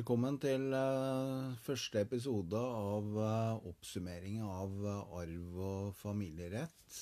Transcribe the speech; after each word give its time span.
Velkommen 0.00 0.38
til 0.40 0.70
eh, 0.72 1.56
første 1.60 2.00
episode 2.00 2.56
av 2.56 3.16
eh, 3.20 3.66
oppsummering 3.68 4.38
av 4.40 4.70
eh, 4.88 5.10
arv 5.20 5.58
og 5.60 5.90
familierett. 5.98 6.94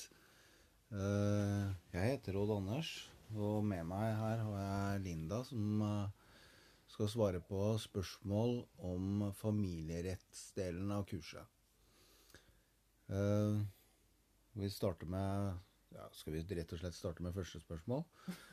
Jeg 0.91 2.09
heter 2.09 2.35
Odd 2.41 2.51
Anders, 2.57 2.89
og 3.31 3.63
med 3.69 3.87
meg 3.87 4.17
her 4.19 4.43
har 4.43 4.57
jeg 4.65 5.03
Linda, 5.05 5.39
som 5.47 5.79
skal 6.91 7.11
svare 7.13 7.39
på 7.39 7.71
spørsmål 7.79 8.57
om 8.91 9.29
familierettsdelen 9.45 10.91
av 10.91 11.07
kurset. 11.07 11.47
Vi 14.59 14.73
starter 14.75 15.15
med 15.15 15.68
ja, 15.95 16.05
Skal 16.13 16.35
vi 16.35 16.43
rett 16.59 16.73
og 16.73 16.81
slett 16.81 16.97
starte 16.97 17.23
med 17.25 17.35
første 17.35 17.61
spørsmål? 17.63 18.03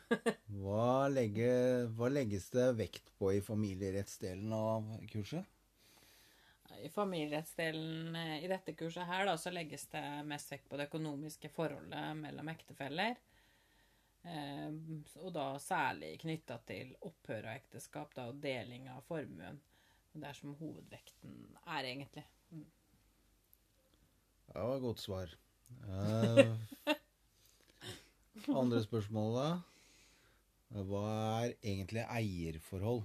Hva, 0.60 1.08
legger, 1.10 1.88
hva 1.98 2.08
legges 2.12 2.48
det 2.54 2.70
vekt 2.78 3.10
på 3.18 3.32
i 3.34 3.42
familierettsdelen 3.44 4.52
av 4.54 4.92
kurset? 5.10 5.44
I 6.76 6.90
familierettsdelen 6.92 8.16
eh, 8.16 8.44
i 8.44 8.50
dette 8.50 8.74
kurset 8.78 9.08
her 9.08 9.24
da, 9.26 9.34
så 9.40 9.50
legges 9.50 9.86
det 9.90 10.04
mest 10.28 10.52
vekt 10.52 10.68
på 10.70 10.78
det 10.78 10.86
økonomiske 10.90 11.50
forholdet 11.54 12.12
mellom 12.20 12.50
ektefeller. 12.52 13.16
Eh, 14.26 14.70
og 15.22 15.32
da 15.34 15.46
særlig 15.62 16.16
knytta 16.22 16.58
til 16.68 16.92
opphør 17.08 17.48
av 17.50 17.60
ekteskap 17.62 18.14
da, 18.16 18.28
og 18.30 18.40
deling 18.42 18.90
av 18.92 19.02
formuen. 19.08 19.58
Det 20.16 20.28
er 20.30 20.38
som 20.38 20.54
hovedvekten 20.58 21.34
er, 21.64 21.82
egentlig. 21.82 22.24
Ja, 24.52 24.62
var 24.62 24.76
et 24.78 24.86
godt 24.86 25.02
svar. 25.02 25.36
Eh, 26.86 26.94
andre 28.54 28.82
spørsmål, 28.84 29.36
da. 29.36 29.48
Hva 30.86 31.04
er 31.42 31.54
egentlig 31.62 32.02
eierforhold? 32.06 33.04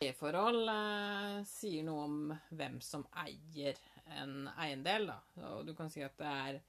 Eierforhold 0.00 0.70
eh, 0.72 1.42
sier 1.48 1.84
noe 1.86 2.06
om 2.06 2.16
hvem 2.56 2.80
som 2.84 3.04
eier 3.24 3.78
en 4.18 4.48
eiendel. 4.56 5.10
Da. 5.12 5.20
Og 5.52 5.66
du 5.68 5.74
kan 5.76 5.92
si 5.92 6.04
at 6.04 6.16
det 6.20 6.32
er 6.32 6.60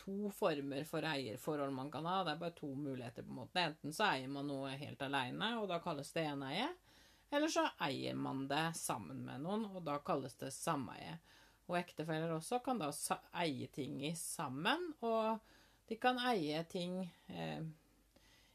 to 0.00 0.30
former 0.32 0.86
for 0.88 1.04
eierforhold 1.06 1.74
man 1.76 1.90
kan 1.92 2.06
ha. 2.08 2.20
Det 2.24 2.34
er 2.34 2.42
bare 2.42 2.58
to 2.58 2.70
muligheter. 2.74 3.22
på 3.26 3.34
en 3.34 3.40
måte. 3.42 3.66
Enten 3.66 3.94
så 3.94 4.06
eier 4.12 4.30
man 4.32 4.48
noe 4.50 4.72
helt 4.80 5.02
aleine, 5.02 5.56
og 5.60 5.68
da 5.70 5.80
kalles 5.82 6.12
det 6.16 6.26
eneie. 6.30 6.68
Eller 7.30 7.52
så 7.52 7.66
eier 7.86 8.16
man 8.18 8.46
det 8.50 8.72
sammen 8.78 9.22
med 9.26 9.44
noen, 9.44 9.68
og 9.70 9.84
da 9.86 10.00
kalles 10.02 10.34
det 10.40 10.50
sameie. 10.54 11.18
Og 11.70 11.78
ektefeller 11.78 12.32
også 12.34 12.58
kan 12.64 12.80
da 12.80 12.90
eie 13.38 13.68
ting 13.70 14.00
sammen, 14.18 14.90
og 15.06 15.38
de 15.90 15.96
kan 15.98 16.20
eie 16.30 16.60
ting 16.70 17.00
eh, 17.26 17.64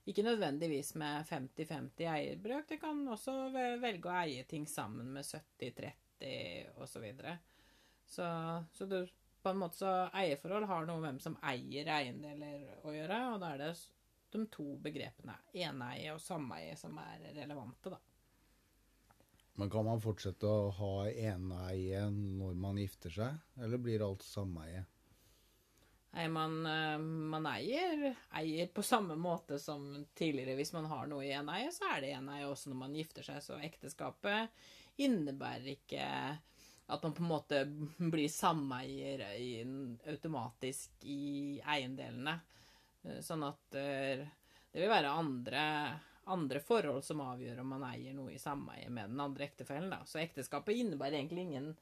ikke 0.07 0.23
nødvendigvis 0.23 0.93
med 0.95 1.25
50-50 1.27 2.07
eierbrøk. 2.07 2.69
De 2.69 2.77
kan 2.79 3.01
også 3.11 3.33
velge 3.81 4.07
å 4.07 4.15
eie 4.21 4.45
ting 4.47 4.63
sammen 4.71 5.09
med 5.11 5.27
70-30 5.27 6.77
osv. 6.79 6.87
Så, 6.93 7.01
videre. 7.03 7.33
så 8.07 8.29
Så 8.71 8.87
du, 8.87 9.01
på 9.43 9.51
en 9.51 9.59
måte 9.59 9.81
så 9.81 9.91
eierforhold 10.15 10.69
har 10.69 10.87
noe 10.87 11.01
med 11.01 11.09
hvem 11.09 11.19
som 11.25 11.35
eier 11.43 11.91
eiendeler 11.97 12.79
å 12.87 12.95
gjøre, 12.95 13.19
og 13.33 13.43
da 13.43 13.51
er 13.51 13.65
det 13.65 13.73
de 14.31 14.45
to 14.55 14.69
begrepene 14.87 15.35
eneie 15.51 16.15
og 16.15 16.23
sameie 16.23 16.79
som 16.79 16.95
er 17.03 17.33
relevante, 17.35 17.91
da. 17.91 17.99
Men 19.59 19.69
kan 19.71 19.87
man 19.87 20.03
fortsette 20.03 20.47
å 20.47 20.71
ha 20.79 20.95
eneie 21.11 22.07
når 22.15 22.57
man 22.63 22.79
gifter 22.79 23.11
seg, 23.11 23.43
eller 23.59 23.83
blir 23.83 24.07
alt 24.07 24.23
sameie? 24.23 24.87
Nei, 26.15 26.29
man, 26.31 26.65
eh, 26.65 26.97
man 26.97 27.47
eier, 27.51 28.15
eier 28.39 28.67
på 28.71 28.83
samme 28.83 29.17
måte 29.19 29.59
som 29.59 30.05
tidligere. 30.15 30.55
Hvis 30.55 30.71
man 30.73 30.85
har 30.87 31.09
noe 31.11 31.25
i 31.27 31.33
en 31.35 31.49
eie, 31.51 31.67
så 31.75 31.89
er 31.91 32.05
det 32.05 32.13
en 32.15 32.29
eie 32.31 32.47
også 32.47 32.71
når 32.71 32.79
man 32.85 32.95
gifter 32.95 33.25
seg. 33.27 33.41
Så 33.43 33.57
ekteskapet 33.59 34.47
innebærer 35.03 35.73
ikke 35.73 36.05
at 36.87 37.03
man 37.03 37.13
på 37.17 37.23
en 37.23 37.31
måte 37.33 37.61
blir 37.97 38.29
sameier 38.31 39.25
automatisk 40.07 41.03
i 41.03 41.59
eiendelene. 41.59 42.37
Eh, 43.03 43.19
Sånn 43.25 43.43
at 43.47 43.75
eh, 43.75 44.23
det 44.71 44.83
vil 44.83 44.91
være 44.91 45.11
andre, 45.11 45.65
andre 46.31 46.61
forhold 46.63 47.03
som 47.03 47.25
avgjør 47.25 47.59
om 47.63 47.75
man 47.75 47.87
eier 47.89 48.15
noe 48.15 48.31
i 48.35 48.39
sameie 48.39 48.87
med 48.87 49.11
den 49.11 49.19
andre 49.23 49.49
ektefellen. 49.49 49.91
Da. 49.91 49.99
Så 50.07 50.23
ekteskapet 50.23 50.79
innebærer 50.79 51.19
egentlig 51.19 51.49
ingen 51.49 51.73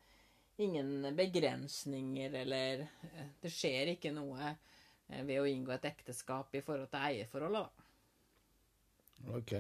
ingen 0.61 1.15
begrensninger 1.17 2.33
eller 2.43 2.83
eh, 2.85 3.31
Det 3.41 3.51
skjer 3.51 3.95
ikke 3.95 4.13
noe 4.13 4.51
eh, 4.51 5.23
ved 5.23 5.39
å 5.41 5.47
inngå 5.49 5.73
et 5.75 5.87
ekteskap 5.89 6.53
i 6.55 6.61
forhold 6.65 6.91
til 6.91 7.07
eierforholdet, 7.07 7.63
da. 7.63 9.33
Ok. 9.39 9.55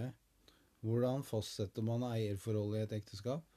Hvordan 0.83 1.23
fastsetter 1.23 1.85
man 1.85 2.03
eierforholdet 2.09 2.81
i 2.81 2.85
et 2.87 2.95
ekteskap? 2.99 3.49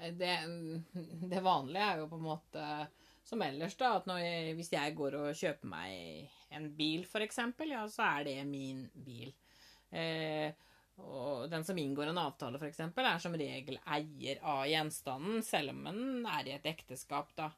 Det, 0.00 0.34
det 1.28 1.40
vanlige 1.44 1.84
er 1.84 1.98
jo 2.00 2.08
på 2.08 2.16
en 2.16 2.28
måte 2.30 2.66
som 3.26 3.42
ellers, 3.44 3.76
da, 3.78 3.92
at 3.98 4.08
jeg, 4.22 4.54
hvis 4.58 4.72
jeg 4.72 4.94
går 4.98 5.16
og 5.18 5.36
kjøper 5.36 5.70
meg 5.70 6.56
en 6.56 6.70
bil, 6.74 7.04
eksempel, 7.22 7.74
ja, 7.76 7.84
så 7.90 8.06
er 8.16 8.26
det 8.26 8.36
min 8.48 8.86
bil. 8.94 9.30
Eh, 9.90 10.50
og 11.06 11.50
den 11.50 11.64
som 11.64 11.78
inngår 11.78 12.10
en 12.10 12.20
avtale, 12.22 12.60
eksempel, 12.68 13.06
er 13.06 13.18
som 13.22 13.34
regel 13.38 13.78
eier 13.86 14.40
av 14.42 14.66
gjenstanden, 14.68 15.42
selv 15.46 15.74
om 15.74 15.84
den 15.88 16.26
er 16.28 16.48
i 16.48 16.54
et 16.56 16.68
ekteskap, 16.70 17.32
da. 17.36 17.50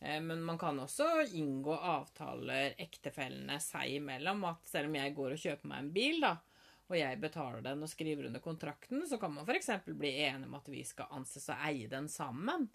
Eh, 0.00 0.20
Men 0.20 0.42
man 0.44 0.58
kan 0.58 0.78
også 0.80 1.26
inngå 1.32 1.76
avtaler 1.76 2.74
ektefellene 2.78 3.60
seg 3.60 3.98
imellom, 4.00 4.44
at 4.50 4.68
selv 4.68 4.90
om 4.90 4.98
jeg 5.00 5.14
går 5.14 5.36
og 5.36 5.44
kjøper 5.46 5.70
meg 5.70 5.82
en 5.82 5.94
bil, 5.94 6.20
da, 6.24 6.36
og 6.84 6.98
jeg 6.98 7.20
betaler 7.20 7.64
den 7.64 7.82
og 7.82 7.88
skriver 7.88 8.28
under 8.28 8.42
kontrakten, 8.44 9.06
så 9.08 9.18
kan 9.18 9.32
man 9.32 9.46
f.eks. 9.48 9.70
bli 9.86 10.10
enige 10.26 10.50
om 10.50 10.58
at 10.58 10.68
vi 10.68 10.84
skal 10.84 11.12
anses 11.16 11.48
å 11.48 11.56
eie 11.64 11.88
den 11.88 12.10
sammen, 12.12 12.68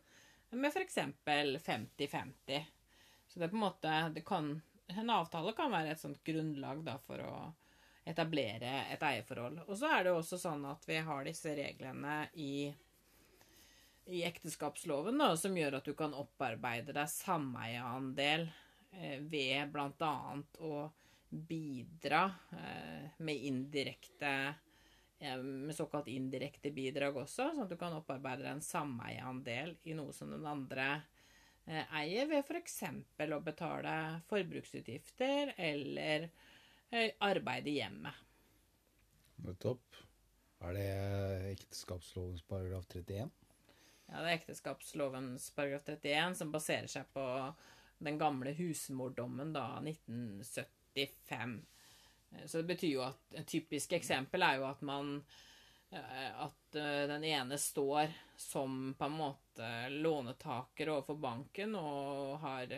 med 0.49 0.73
f.eks. 0.73 0.97
50-50. 1.25 2.65
Så 3.29 3.37
det 3.37 3.45
er 3.45 3.51
på 3.51 3.59
en 3.59 3.67
måte 3.67 3.91
En 4.97 5.09
avtale 5.13 5.53
kan 5.53 5.69
være 5.69 5.91
et 5.93 6.01
sånt 6.01 6.23
grunnlag 6.25 6.81
da, 6.81 6.95
for 6.97 7.21
å 7.21 7.33
etablere 8.07 8.85
et 8.93 9.03
eierforhold. 9.03 9.63
Og 9.67 9.75
så 9.77 9.89
er 9.95 10.05
det 10.07 10.13
også 10.15 10.39
sånn 10.41 10.63
at 10.69 10.85
vi 10.87 10.99
har 11.03 11.25
disse 11.27 11.55
reglene 11.57 12.21
i 12.39 12.69
i 14.09 14.23
ekteskapsloven 14.25 15.19
da, 15.21 15.35
som 15.37 15.57
gjør 15.57 15.75
at 15.77 15.85
du 15.85 15.93
kan 15.97 16.15
opparbeide 16.17 16.95
deg 16.95 17.11
sameieandel 17.13 18.47
eh, 18.97 19.19
ved 19.21 19.69
bl.a. 19.69 20.15
å 20.65 20.73
bidra 21.29 22.23
eh, 22.57 23.11
med 23.21 23.45
indirekte 23.45 24.31
eh, 25.19 25.37
med 25.37 25.75
såkalt 25.77 26.09
indirekte 26.09 26.73
bidrag 26.73 27.21
også, 27.21 27.51
sånn 27.51 27.67
at 27.67 27.69
du 27.69 27.77
kan 27.77 27.93
opparbeide 27.99 28.47
deg 28.47 28.55
en 28.55 28.65
sameieandel 28.65 29.75
i 29.85 29.97
noe 29.97 30.15
som 30.15 30.33
den 30.33 30.47
andre 30.49 30.89
eh, 31.67 31.85
eier, 32.01 32.25
ved 32.31 32.41
f.eks. 32.41 32.81
å 33.29 33.41
betale 33.45 33.95
forbruksutgifter 34.31 35.53
eller 35.57 36.31
arbeid 37.19 37.67
i 37.67 37.77
hjemmet. 37.79 38.13
Nettopp. 39.45 39.95
Er 40.59 40.73
det 40.75 40.87
ekteskapslovens 41.53 42.41
paragraf 42.43 42.85
31? 42.91 43.29
Ja, 44.09 44.21
det 44.21 44.29
er 44.31 44.37
ekteskapslovens 44.39 45.51
paragraf 45.55 45.85
31 45.87 46.35
som 46.41 46.51
baserer 46.51 46.89
seg 46.91 47.07
på 47.13 47.25
den 48.03 48.17
gamle 48.19 48.51
husmordommen 48.57 49.53
da, 49.53 49.67
1975. 49.83 51.53
Eh, 52.31 52.45
Så 52.45 52.57
det 52.57 52.73
betyr 52.73 52.93
jo 52.93 53.05
at 53.05 53.37
et 53.39 53.47
typisk 53.47 53.93
eksempel 53.95 54.43
er 54.43 54.59
jo 54.59 54.67
at 54.69 54.81
man 54.81 55.19
eh, 55.91 56.31
At 56.43 56.75
eh, 56.75 57.05
den 57.11 57.23
ene 57.23 57.57
står 57.57 58.11
som 58.37 58.93
på 58.97 59.05
en 59.05 59.17
måte 59.19 59.71
lånetaker 59.89 60.89
overfor 60.89 61.15
banken 61.19 61.75
og 61.75 62.39
har 62.43 62.75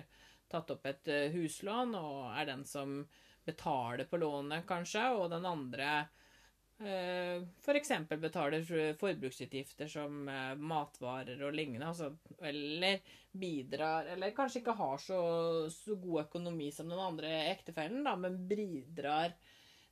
tatt 0.52 0.72
opp 0.76 0.86
et 0.86 1.08
eh, 1.08 1.34
huslån 1.34 1.96
og 1.96 2.32
er 2.35 2.50
den 2.53 2.66
som 2.66 3.02
betaler 3.46 4.08
på 4.09 4.20
lånet, 4.22 4.66
kanskje, 4.70 5.08
og 5.17 5.29
den 5.34 5.47
andre 5.49 5.91
Eh, 6.82 7.76
eksempel 7.76 8.17
betaler 8.17 8.64
forbruksutgifter 8.97 9.88
som 9.88 10.29
eh, 10.29 10.55
matvarer 10.58 11.43
og 11.46 11.53
lignende, 11.53 11.91
altså, 11.91 12.16
eller 12.41 13.03
bidrar, 13.32 14.09
eller 14.16 14.34
kanskje 14.34 14.64
ikke 14.64 14.76
har 14.79 14.97
så, 14.97 15.20
så 15.70 15.96
god 16.02 16.23
økonomi 16.23 16.72
som 16.73 16.90
den 16.90 16.99
andre 16.99 17.35
ektefellen, 17.52 18.02
da, 18.08 18.16
men 18.17 18.40
bidrar 18.49 19.35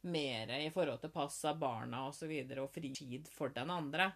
mer 0.10 0.56
i 0.58 0.72
forhold 0.74 1.04
til 1.04 1.14
pass 1.14 1.38
av 1.46 1.62
barna 1.62 2.08
osv. 2.08 2.10
Og, 2.10 2.18
så 2.24 2.32
videre, 2.32 2.66
og 2.66 2.74
fritid 2.74 3.30
for 3.30 3.54
den 3.54 3.70
andre. 3.70 4.10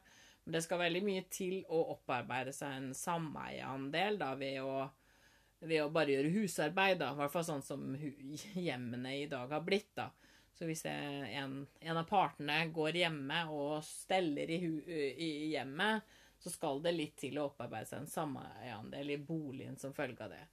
Men 0.43 0.57
det 0.57 0.63
skal 0.65 0.81
veldig 0.81 1.03
mye 1.05 1.27
til 1.29 1.59
å 1.69 1.83
opparbeide 1.93 2.55
seg 2.55 2.73
en 2.79 2.91
sameieandel 2.97 4.17
ved 4.39 4.63
å 4.63 4.87
ved 5.63 5.83
å 5.83 5.91
bare 5.93 6.15
gjøre 6.15 6.33
husarbeid, 6.35 6.99
da. 7.01 7.11
I 7.13 7.19
hvert 7.21 7.33
fall 7.33 7.47
sånn 7.47 7.65
som 7.65 7.85
hjemmene 8.67 9.15
i 9.21 9.27
dag 9.31 9.51
har 9.51 9.63
blitt, 9.65 9.93
da. 9.97 10.09
Så 10.53 10.67
hvis 10.69 10.85
en, 10.85 11.63
en 11.81 11.97
av 11.97 12.05
partene 12.05 12.59
går 12.73 12.99
hjemme 13.01 13.39
og 13.51 13.79
steller 13.87 14.51
i, 14.53 14.59
i 15.17 15.29
hjemmet, 15.55 16.05
så 16.43 16.51
skal 16.53 16.81
det 16.83 16.91
litt 16.93 17.15
til 17.23 17.39
å 17.39 17.47
opparbeide 17.49 17.87
seg 17.89 18.03
en 18.03 18.11
sameieandel 18.11 19.13
i 19.15 19.17
boligen 19.17 19.77
som 19.79 19.95
følge 19.95 20.25
av 20.25 20.33
det. 20.35 20.43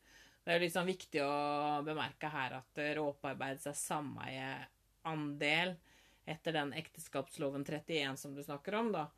Det 0.45 0.57
er 0.57 0.65
sånn 0.73 0.89
viktig 0.89 1.21
å 1.25 1.83
bemerke 1.85 2.31
her 2.33 2.57
at 2.63 2.81
å 2.97 3.09
opparbeide 3.11 3.61
seg 3.61 3.77
sameieandel 3.77 5.75
etter 6.31 6.55
den 6.55 6.73
ekteskapsloven 6.79 7.67
31 7.67 8.17
som 8.21 8.35
du 8.37 8.43
snakker 8.47 8.79
om, 8.79 8.93
da, 8.95 9.09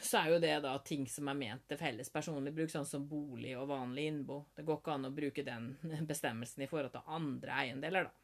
så 0.00 0.22
er 0.22 0.30
jo 0.32 0.40
det 0.40 0.54
da 0.64 0.72
ting 0.84 1.04
som 1.10 1.28
er 1.28 1.36
ment 1.36 1.64
til 1.68 1.78
felles 1.80 2.08
personlig 2.12 2.54
bruk, 2.56 2.70
sånn 2.72 2.88
som 2.88 3.04
bolig 3.08 3.52
og 3.58 3.68
vanlig 3.72 4.06
innbo. 4.08 4.38
Det 4.56 4.64
går 4.66 4.80
ikke 4.80 4.94
an 4.96 5.08
å 5.08 5.14
bruke 5.14 5.44
den 5.46 5.72
bestemmelsen 6.10 6.64
i 6.64 6.70
forhold 6.70 6.94
til 6.94 7.14
andre 7.18 7.58
eiendeler, 7.64 8.08
da. 8.08 8.18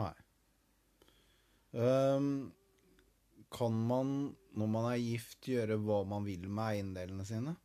Nei. 0.00 0.12
Um, 1.70 2.50
kan 3.50 3.74
man, 3.86 4.12
når 4.58 4.70
man 4.70 4.90
er 4.92 5.00
gift, 5.00 5.48
gjøre 5.48 5.78
hva 5.82 6.02
man 6.06 6.26
vil 6.28 6.46
med 6.46 6.76
eiendelene 6.76 7.26
sine? 7.26 7.56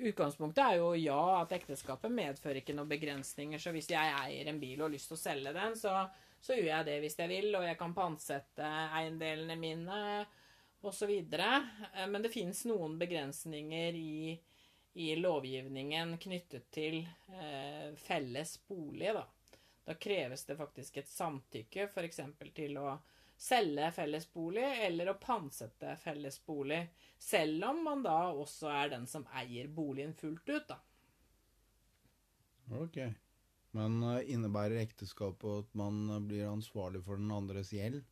Utgangspunktet 0.00 0.62
er 0.64 0.80
jo 0.80 0.90
ja, 0.96 1.20
at 1.42 1.52
ekteskapet 1.56 2.12
medfører 2.14 2.60
ikke 2.60 2.74
noen 2.76 2.90
begrensninger. 2.90 3.60
Så 3.60 3.72
hvis 3.74 3.90
jeg 3.92 4.16
eier 4.24 4.50
en 4.50 4.60
bil 4.60 4.78
og 4.78 4.88
har 4.88 4.94
lyst 4.94 5.10
til 5.10 5.18
å 5.18 5.22
selge 5.22 5.54
den, 5.56 5.74
så, 5.76 5.94
så 6.40 6.56
gjør 6.56 6.70
jeg 6.70 6.88
det 6.88 6.98
hvis 7.04 7.18
jeg 7.20 7.32
vil. 7.32 7.48
Og 7.58 7.66
jeg 7.66 7.78
kan 7.80 7.96
pantsette 7.96 8.74
eiendelene 9.00 9.58
mine 9.60 9.98
osv. 10.88 11.10
Men 12.08 12.22
det 12.22 12.32
fins 12.32 12.64
noen 12.68 12.98
begrensninger 12.98 13.94
i, 13.94 14.40
i, 14.92 15.16
lovgivningen 15.16 16.16
knyttet 16.18 16.70
til 16.70 17.02
eh, 17.02 17.94
felles 17.96 18.56
bolig. 18.68 19.14
Da. 19.14 19.24
da 19.84 19.94
kreves 19.94 20.44
det 20.48 20.58
faktisk 20.58 21.00
et 21.02 21.08
samtykke, 21.08 21.88
f.eks. 21.88 22.20
til 22.54 22.78
å 22.80 22.98
selge 23.40 23.88
fellesbolig 23.96 24.66
eller 24.84 25.10
å 25.10 25.18
pantsette 25.20 25.96
fellesbolig. 26.02 26.82
Selv 27.18 27.64
om 27.70 27.82
man 27.84 28.04
da 28.04 28.18
også 28.32 28.68
er 28.72 28.94
den 28.96 29.08
som 29.08 29.26
eier 29.36 29.68
boligen 29.68 30.14
fullt 30.16 30.48
ut, 30.48 30.68
da. 30.68 30.80
Ok. 32.80 33.02
Men 33.76 34.02
eh, 34.02 34.32
innebærer 34.34 34.82
ekteskapet 34.82 35.64
at 35.64 35.76
man 35.78 36.02
eh, 36.10 36.22
blir 36.32 36.50
ansvarlig 36.50 37.02
for 37.06 37.20
den 37.20 37.30
andres 37.34 37.72
gjeld? 37.74 38.02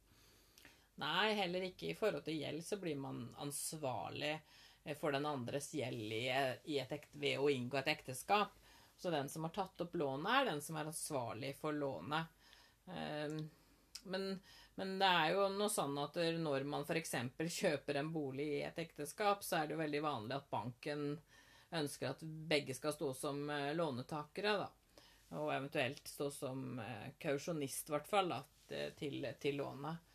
Nei, 0.99 1.33
heller 1.39 1.69
ikke 1.69 1.93
i 1.93 1.97
forhold 1.99 2.25
til 2.27 2.41
gjeld 2.41 2.65
så 2.67 2.79
blir 2.83 2.99
man 2.99 3.23
ansvarlig 3.43 4.33
eh, 4.35 4.97
for 4.99 5.15
den 5.15 5.29
andres 5.29 5.71
gjeld 5.75 6.15
i, 6.15 6.25
i 6.75 6.81
ekte, 6.83 7.13
ved 7.23 7.39
å 7.39 7.51
inngå 7.53 7.79
et 7.81 7.93
ekteskap. 7.95 8.57
Så 8.99 9.13
den 9.15 9.31
som 9.31 9.47
har 9.47 9.55
tatt 9.55 9.85
opp 9.85 9.95
lånet, 9.95 10.33
er 10.35 10.49
den 10.51 10.63
som 10.65 10.77
er 10.77 10.91
ansvarlig 10.91 11.53
for 11.61 11.77
lånet. 11.77 12.35
Men 14.11 14.25
men 14.79 14.99
det 14.99 15.07
er 15.11 15.33
jo 15.35 15.49
noe 15.51 15.67
sånn 15.75 15.97
at 15.99 16.15
når 16.39 16.63
man 16.71 16.85
f.eks. 16.87 17.17
kjøper 17.51 17.97
en 17.99 18.13
bolig 18.15 18.45
i 18.61 18.61
et 18.63 18.77
ekteskap, 18.79 19.43
så 19.43 19.57
er 19.59 19.67
det 19.67 19.75
jo 19.75 19.81
veldig 19.81 20.03
vanlig 20.05 20.37
at 20.37 20.53
banken 20.53 21.01
ønsker 21.75 22.13
at 22.13 22.23
begge 22.23 22.77
skal 22.79 22.95
stå 22.95 23.09
som 23.19 23.41
eh, 23.51 23.73
lånetakere, 23.75 24.53
da. 24.61 24.69
Og 25.41 25.51
eventuelt 25.51 26.07
stå 26.07 26.29
som 26.31 26.79
eh, 26.79 27.09
kausjonist, 27.19 27.91
i 27.91 27.97
hvert 27.97 28.07
fall, 28.07 28.31
da, 28.31 28.39
til, 29.01 29.27
til 29.43 29.59
lånet. 29.59 30.07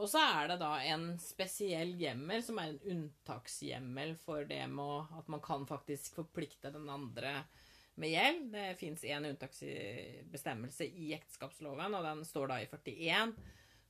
Og 0.00 0.08
så 0.08 0.20
er 0.24 0.48
det 0.48 0.60
da 0.62 0.72
en 0.88 1.10
spesiell 1.20 1.92
hjemmel, 2.00 2.42
som 2.44 2.58
er 2.58 2.72
en 2.72 2.94
unntakshjemmel 2.94 4.14
for 4.22 4.46
det 4.48 4.62
med 4.72 5.12
at 5.18 5.28
man 5.28 5.42
kan 5.44 5.66
faktisk 5.68 6.16
forplikte 6.22 6.72
den 6.72 6.88
andre 6.88 7.42
med 8.00 8.14
gjeld. 8.14 8.46
Det 8.54 8.66
fins 8.80 9.04
én 9.04 9.28
unntaksbestemmelse 9.28 10.88
i 10.88 11.12
ekteskapsloven, 11.18 11.98
og 11.98 12.06
den 12.06 12.24
står 12.24 12.52
da 12.52 12.60
i 12.62 12.70
41 12.70 13.34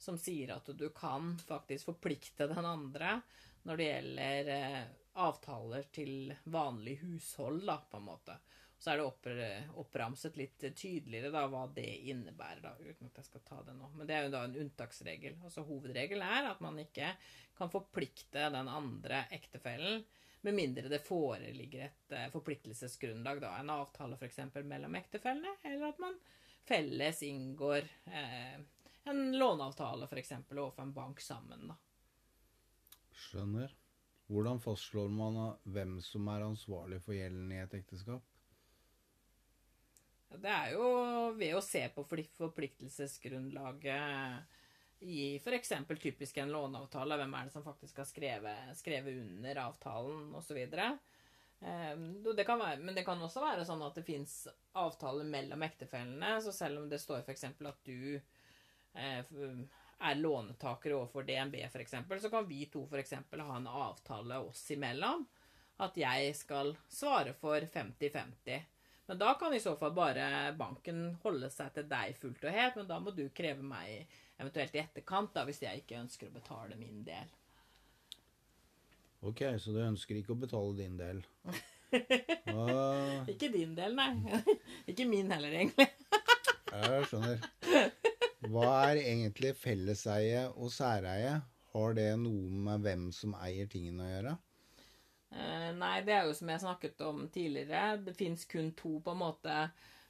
som 0.00 0.16
sier 0.18 0.54
at 0.54 0.66
du 0.74 0.88
kan 0.96 1.34
faktisk 1.46 1.92
forplikte 1.92 2.48
den 2.48 2.64
andre 2.64 3.20
når 3.68 3.76
det 3.76 3.88
gjelder 3.90 4.50
eh, 4.54 4.84
avtaler 5.20 5.88
til 5.92 6.32
vanlig 6.48 6.96
hushold, 7.02 7.60
da, 7.68 7.76
på 7.90 8.00
en 8.00 8.06
måte. 8.06 8.38
Så 8.80 8.94
er 8.94 9.02
det 9.02 9.48
oppramset 9.76 10.38
litt 10.40 10.62
tydeligere 10.64 11.28
da, 11.34 11.42
hva 11.52 11.66
det 11.76 11.84
innebærer, 12.08 12.62
da, 12.64 12.72
uten 12.80 13.10
at 13.10 13.18
jeg 13.20 13.28
skal 13.28 13.42
ta 13.44 13.58
det 13.66 13.74
nå. 13.76 13.90
Men 13.92 14.08
det 14.08 14.16
er 14.16 14.24
jo 14.24 14.32
da 14.32 14.40
en 14.46 14.56
unntaksregel. 14.62 15.36
Altså 15.44 15.66
Hovedregelen 15.68 16.24
er 16.24 16.48
at 16.48 16.62
man 16.64 16.80
ikke 16.80 17.10
kan 17.58 17.72
forplikte 17.72 18.48
den 18.54 18.70
andre 18.72 19.26
ektefellen 19.36 20.00
med 20.40 20.56
mindre 20.56 20.88
det 20.88 21.02
foreligger 21.04 21.84
et 21.84 22.14
uh, 22.16 22.30
forpliktelsesgrunnlag, 22.32 23.42
da, 23.44 23.52
en 23.60 23.74
avtale 23.74 24.16
f.eks. 24.16 24.38
mellom 24.64 24.96
ektefellene, 24.96 25.52
eller 25.68 25.90
at 25.90 26.00
man 26.00 26.16
felles 26.64 27.20
inngår 27.26 27.84
eh, 28.06 28.56
en 29.10 29.20
låneavtale 29.36 30.08
f.eks. 30.08 30.32
overfor 30.50 30.82
en 30.82 30.96
bank 30.96 31.20
sammen. 31.20 31.68
da. 31.68 31.76
Skjønner. 33.12 33.76
Hvordan 34.30 34.60
fastslår 34.62 35.08
man 35.10 35.38
hvem 35.66 35.96
som 36.06 36.28
er 36.30 36.46
ansvarlig 36.46 37.00
for 37.02 37.16
gjelden 37.16 37.50
i 37.50 37.58
et 37.60 37.74
ekteskap? 37.80 38.29
Det 40.30 40.50
er 40.50 40.72
jo 40.76 40.84
ved 41.36 41.54
å 41.56 41.60
se 41.64 41.88
på 41.94 42.04
forpliktelsesgrunnlaget 42.06 44.42
i 45.00 45.36
f.eks. 45.40 45.72
typisk 45.98 46.36
en 46.38 46.52
låneavtale. 46.54 47.16
Hvem 47.18 47.34
er 47.34 47.44
det 47.48 47.54
som 47.54 47.64
faktisk 47.66 47.98
har 47.98 48.08
skrevet, 48.08 48.76
skrevet 48.78 49.14
under 49.18 49.54
avtalen, 49.64 50.34
osv. 50.38 50.58
Ehm, 51.60 52.04
det 52.36 52.44
kan 52.46 52.58
men 52.84 52.94
det 52.94 53.04
kan 53.08 53.22
også 53.22 53.40
være 53.42 53.64
sånn 53.66 53.82
at 53.82 53.94
det 53.98 54.06
fins 54.06 54.48
avtaler 54.78 55.24
mellom 55.26 55.62
ektefellene. 55.66 56.42
Så 56.44 56.50
selv 56.54 56.78
om 56.82 56.88
det 56.88 57.02
står 57.02 57.18
f.eks. 57.24 57.44
at 57.50 57.80
du 57.88 58.20
Eh, 58.94 59.24
er 60.00 60.14
lånetaker 60.14 60.94
overfor 60.96 61.22
DNB 61.22 61.54
f.eks., 61.54 61.94
så 62.22 62.30
kan 62.30 62.48
vi 62.48 62.66
to 62.66 62.86
f.eks. 62.86 63.12
ha 63.12 63.56
en 63.56 63.66
avtale 63.66 64.38
oss 64.38 64.70
imellom. 64.70 65.26
At 65.80 65.96
jeg 65.96 66.34
skal 66.36 66.74
svare 66.88 67.32
for 67.40 67.60
50-50. 67.60 68.60
Men 69.10 69.18
da 69.18 69.32
kan 69.34 69.54
i 69.54 69.60
så 69.60 69.72
fall 69.76 69.90
bare 69.90 70.52
banken 70.54 71.16
holde 71.24 71.48
seg 71.50 71.72
til 71.74 71.86
deg 71.90 72.12
fullt 72.14 72.44
og 72.46 72.52
helt. 72.54 72.76
Men 72.78 72.86
da 72.86 72.98
må 73.02 73.10
du 73.10 73.24
kreve 73.34 73.64
meg 73.66 74.04
eventuelt 74.38 74.76
i 74.76 74.80
etterkant, 74.84 75.32
da, 75.34 75.42
hvis 75.48 75.58
jeg 75.64 75.80
ikke 75.82 75.96
ønsker 75.98 76.28
å 76.28 76.34
betale 76.36 76.76
min 76.78 77.00
del. 77.02 77.32
Ok, 79.26 79.42
så 79.58 79.74
du 79.74 79.80
ønsker 79.82 80.20
ikke 80.20 80.36
å 80.36 80.38
betale 80.44 80.78
din 80.78 80.94
del? 81.00 81.24
Uh... 81.90 83.26
ikke 83.26 83.48
din 83.50 83.72
del, 83.74 83.96
nei. 83.98 84.12
ikke 84.92 85.08
min 85.10 85.32
heller, 85.34 85.56
egentlig. 85.58 85.88
jeg 86.70 87.08
skjønner. 87.10 87.42
Hva 88.46 88.68
er 88.92 89.00
egentlig 89.00 89.56
felleseie 89.58 90.44
og 90.52 90.70
særeie? 90.70 91.34
Har 91.74 91.98
det 91.98 92.12
noe 92.22 92.62
med 92.68 92.86
hvem 92.86 93.08
som 93.16 93.34
eier 93.42 93.66
tingene 93.74 94.06
å 94.06 94.12
gjøre? 94.12 94.36
Eh, 95.30 95.70
nei, 95.78 96.00
det 96.06 96.14
er 96.16 96.26
jo 96.26 96.34
som 96.34 96.50
jeg 96.50 96.62
snakket 96.64 97.02
om 97.06 97.26
tidligere. 97.32 98.00
Det 98.04 98.16
fins 98.18 98.44
kun 98.50 98.72
to 98.78 98.98
på 99.04 99.14
en 99.14 99.22
måte 99.22 99.58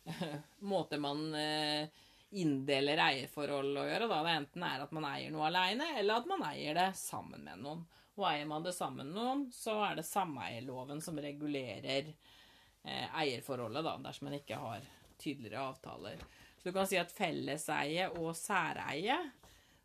måter 0.73 1.01
man 1.03 1.27
eh, 1.37 1.89
inndeler 2.31 3.03
eierforhold 3.05 3.77
å 3.83 3.87
gjøre. 3.89 4.09
Da. 4.11 4.21
Det 4.25 4.37
enten 4.39 4.67
er 4.67 4.85
at 4.85 4.93
man 4.97 5.09
eier 5.11 5.33
noe 5.35 5.49
aleine, 5.51 5.93
eller 6.01 6.21
at 6.21 6.29
man 6.31 6.45
eier 6.51 6.77
det 6.79 6.91
sammen 6.99 7.45
med 7.47 7.65
noen. 7.65 7.87
Og 8.19 8.27
eier 8.29 8.49
man 8.49 8.65
det 8.65 8.75
sammen 8.77 9.13
med 9.13 9.17
noen, 9.17 9.47
så 9.55 9.79
er 9.87 10.01
det 10.01 10.09
sameierloven 10.09 11.01
som 11.05 11.19
regulerer 11.21 12.11
eh, 12.11 13.07
eierforholdet, 13.23 13.85
da, 13.87 13.97
dersom 14.09 14.29
man 14.29 14.39
ikke 14.41 14.61
har 14.61 14.85
tydeligere 15.21 15.65
avtaler. 15.71 16.23
Så 16.61 16.69
du 16.69 16.77
kan 16.77 16.89
si 16.89 16.99
at 17.01 17.13
felleseie 17.13 18.11
og 18.21 18.35
særeie, 18.37 19.17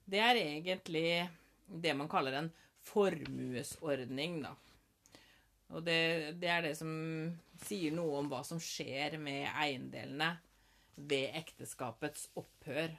det 0.06 0.20
er 0.22 0.40
egentlig 0.42 1.08
det 1.66 1.96
man 1.98 2.12
kaller 2.12 2.40
en 2.40 2.52
formuesordning, 2.86 4.42
da. 4.44 4.52
Og 5.74 5.82
det, 5.86 6.36
det, 6.42 6.50
er 6.52 6.62
det 6.68 6.76
som 6.78 6.92
sier 7.66 7.94
noe 7.96 8.20
om 8.22 8.30
hva 8.30 8.44
som 8.46 8.62
skjer 8.62 9.18
med 9.22 9.48
eiendelene 9.50 10.36
ved 10.96 11.34
ekteskapets 11.42 12.30
opphør. 12.38 12.94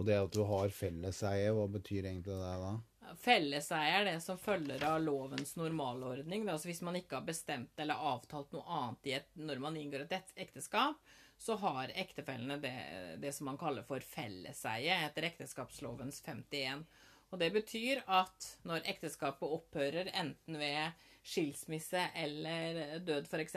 Og 0.00 0.06
det 0.08 0.16
at 0.16 0.32
du 0.32 0.44
har 0.48 0.70
felleseie, 0.72 1.50
hva 1.52 1.66
betyr 1.68 2.06
egentlig 2.06 2.38
det 2.38 2.54
da? 2.62 2.76
Felleseie 3.20 3.96
er 3.98 4.06
det 4.06 4.18
som 4.24 4.38
følger 4.38 4.84
av 4.86 5.00
lovens 5.02 5.56
normalordning. 5.58 6.46
Altså 6.48 6.70
hvis 6.70 6.80
man 6.86 6.96
ikke 6.96 7.18
har 7.18 7.26
bestemt 7.26 7.82
eller 7.82 8.00
avtalt 8.12 8.54
noe 8.54 8.64
annet 8.78 9.10
et, 9.18 9.28
når 9.34 9.60
man 9.60 9.76
inngår 9.76 10.06
et 10.06 10.32
ekteskap, 10.40 10.96
så 11.40 11.56
har 11.60 11.92
ektefellene 11.96 12.56
det, 12.60 12.72
det 13.20 13.32
som 13.32 13.48
man 13.50 13.58
kaller 13.60 13.84
for 13.88 14.04
felleseie 14.04 14.96
etter 15.06 15.26
ekteskapslovens 15.30 16.20
51. 16.24 16.84
Og 17.30 17.38
det 17.38 17.52
betyr 17.54 18.02
at 18.10 18.48
når 18.66 18.88
ekteskapet 18.90 19.54
opphører 19.58 20.10
enten 20.18 20.58
ved 20.58 20.96
skilsmisse 21.22 22.08
eller 22.18 22.98
død 23.06 23.28
f.eks., 23.30 23.56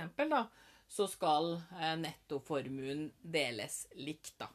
så 0.93 1.07
skal 1.09 1.55
eh, 1.79 1.95
nettoformuen 1.97 3.07
deles 3.21 3.87
likt, 3.97 4.35
da. 4.37 4.49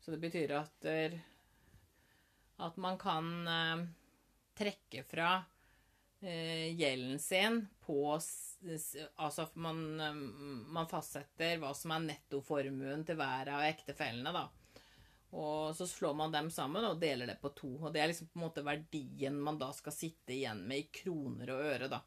Så 0.00 0.14
det 0.14 0.20
betyr 0.22 0.54
at, 0.56 0.86
at 2.64 2.78
man 2.80 2.96
kan 3.00 3.26
eh, 3.44 3.82
trekke 4.56 5.04
fra 5.10 5.34
eh, 6.22 6.70
gjelden 6.72 7.18
sin 7.20 7.60
på 7.84 8.00
Altså 8.14 9.46
man, 9.54 9.78
man, 10.68 10.88
fastsetter 10.88 11.58
hva 11.60 11.74
som 11.76 11.94
er 11.96 12.08
nettoformuen 12.10 13.04
til 13.08 13.16
hver 13.16 13.52
av 13.56 13.64
ektefellene, 13.68 14.32
da. 14.36 14.46
Og 15.30 15.76
så 15.76 15.86
slår 15.86 16.14
man 16.18 16.32
dem 16.34 16.48
sammen 16.50 16.84
og 16.84 16.98
deler 17.00 17.30
det 17.30 17.36
på 17.42 17.52
to. 17.54 17.70
Og 17.78 17.92
det 17.94 18.02
er 18.02 18.10
liksom 18.10 18.30
på 18.32 18.40
en 18.40 18.44
måte 18.48 18.64
verdien 18.66 19.36
man 19.38 19.60
da 19.60 19.70
skal 19.74 19.94
sitte 19.94 20.34
igjen 20.34 20.64
med 20.66 20.82
i 20.82 20.88
kroner 21.02 21.52
og 21.54 21.66
øre, 21.74 21.90
da. 21.92 22.00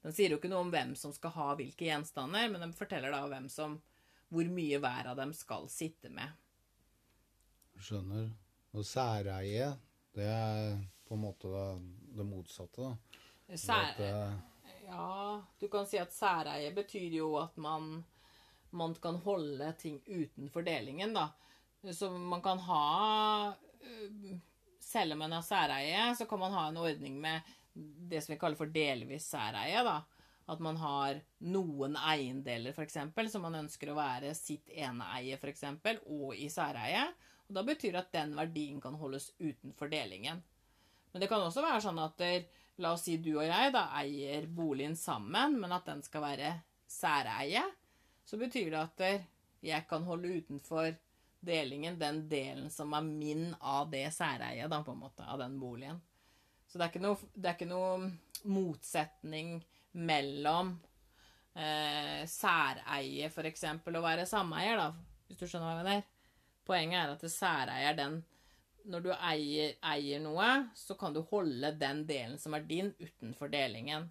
Den 0.00 0.14
sier 0.16 0.32
jo 0.32 0.38
ikke 0.38 0.48
noe 0.48 0.64
om 0.64 0.70
hvem 0.72 0.94
som 0.96 1.12
skal 1.12 1.34
ha 1.34 1.48
hvilke 1.58 1.84
gjenstander, 1.84 2.46
men 2.48 2.62
den 2.62 2.76
forteller 2.76 3.12
da 3.12 3.24
hvem 3.28 3.50
som 3.52 3.80
hvor 4.30 4.46
mye 4.54 4.78
hver 4.80 5.10
av 5.10 5.18
dem 5.18 5.34
skal 5.34 5.66
sitte 5.68 6.08
med. 6.14 6.30
Skjønner. 7.80 8.30
Og 8.78 8.86
særeie, 8.86 9.72
det 10.14 10.28
er 10.30 10.78
på 11.08 11.16
en 11.16 11.24
måte 11.24 11.50
det, 11.50 12.24
motsatte, 12.24 12.86
da. 12.86 13.56
Sær, 13.58 13.88
At, 13.90 14.00
eh, 14.06 14.84
ja, 14.86 15.42
du 15.58 15.66
kan 15.68 15.88
si 15.90 15.98
at 15.98 16.14
særeie 16.14 16.70
betyr 16.74 17.16
jo 17.18 17.32
at 17.40 17.56
man, 17.58 18.04
man 18.70 18.94
kan 18.94 19.18
holde 19.24 19.72
ting 19.80 19.98
utenfor 20.06 20.62
delingen, 20.62 21.16
da. 21.18 21.32
Så 21.82 22.10
man 22.10 22.42
kan 22.42 22.58
ha 22.58 23.54
øh, 23.80 24.36
Selv 24.80 25.12
om 25.12 25.18
man 25.18 25.32
har 25.32 25.42
særeie, 25.42 26.14
så 26.16 26.26
kan 26.26 26.38
man 26.38 26.52
ha 26.52 26.68
en 26.68 26.76
ordning 26.76 27.20
med 27.20 27.40
det 28.10 28.20
som 28.24 28.32
vi 28.34 28.38
kaller 28.40 28.58
for 28.58 28.72
delvis 28.74 29.28
særeie, 29.30 29.84
da. 29.86 30.00
At 30.50 30.60
man 30.60 30.76
har 30.80 31.20
noen 31.46 31.94
eiendeler, 31.94 32.74
f.eks., 32.74 32.96
som 33.30 33.44
man 33.46 33.60
ønsker 33.60 33.92
å 33.92 33.98
være 33.98 34.32
sitt 34.34 34.72
eneeie, 34.74 35.36
f.eks., 35.38 35.62
og 36.10 36.34
i 36.34 36.48
særeie. 36.50 37.04
Og 37.46 37.54
da 37.54 37.62
betyr 37.66 37.94
det 37.94 38.00
at 38.02 38.16
den 38.16 38.34
verdien 38.34 38.80
kan 38.82 38.98
holdes 38.98 39.30
utenfor 39.38 39.92
delingen. 39.92 40.42
Men 41.12 41.22
det 41.22 41.28
kan 41.30 41.44
også 41.44 41.62
være 41.62 41.84
sånn 41.84 42.02
at 42.02 42.24
la 42.82 42.94
oss 42.96 43.06
si 43.06 43.20
du 43.22 43.36
og 43.36 43.46
jeg 43.46 43.70
da 43.76 43.84
eier 44.00 44.48
boligen 44.50 44.96
sammen, 44.98 45.60
men 45.60 45.76
at 45.76 45.86
den 45.86 46.02
skal 46.02 46.24
være 46.24 46.50
særeie. 46.90 47.62
Så 48.26 48.40
betyr 48.40 48.72
det 48.74 48.82
at 48.82 49.06
jeg 49.62 49.86
kan 49.86 50.02
holde 50.08 50.34
utenfor 50.40 50.90
delingen 51.40 51.98
den 51.98 52.22
delen 52.28 52.70
som 52.70 52.92
er 52.94 53.06
min 53.06 53.50
av 53.60 53.90
det 53.90 54.06
særeiet, 54.14 54.70
da, 54.70 54.82
på 54.84 54.92
en 54.94 55.02
måte, 55.02 55.24
av 55.24 55.40
den 55.40 55.58
boligen. 55.60 56.00
Så 56.68 56.78
det 56.78 56.86
er 56.86 56.92
ikke 56.92 57.02
noe, 57.02 57.30
er 57.48 57.56
ikke 57.56 57.70
noe 57.70 58.10
motsetning 58.50 59.56
mellom 59.98 60.76
eh, 61.54 62.22
særeie, 62.30 63.30
for 63.34 63.48
eksempel, 63.48 63.98
og 63.98 64.06
være 64.06 64.28
sameier, 64.28 64.78
da, 64.78 64.90
hvis 65.26 65.40
du 65.40 65.46
skjønner 65.46 65.66
hva 65.66 65.74
jeg 65.74 65.86
mener. 65.88 66.08
Poenget 66.68 67.00
er 67.00 67.14
at 67.16 67.24
særeier 67.24 67.32
særeie 67.34 67.88
er 67.90 67.96
den 67.98 68.20
Når 68.90 69.02
du 69.04 69.10
eier, 69.12 69.74
eier 69.84 70.22
noe, 70.24 70.46
så 70.74 70.94
kan 70.96 71.12
du 71.12 71.20
holde 71.28 71.68
den 71.76 72.06
delen 72.08 72.38
som 72.40 72.54
er 72.56 72.62
din, 72.64 72.94
utenfor 72.96 73.50
delingen. 73.52 74.06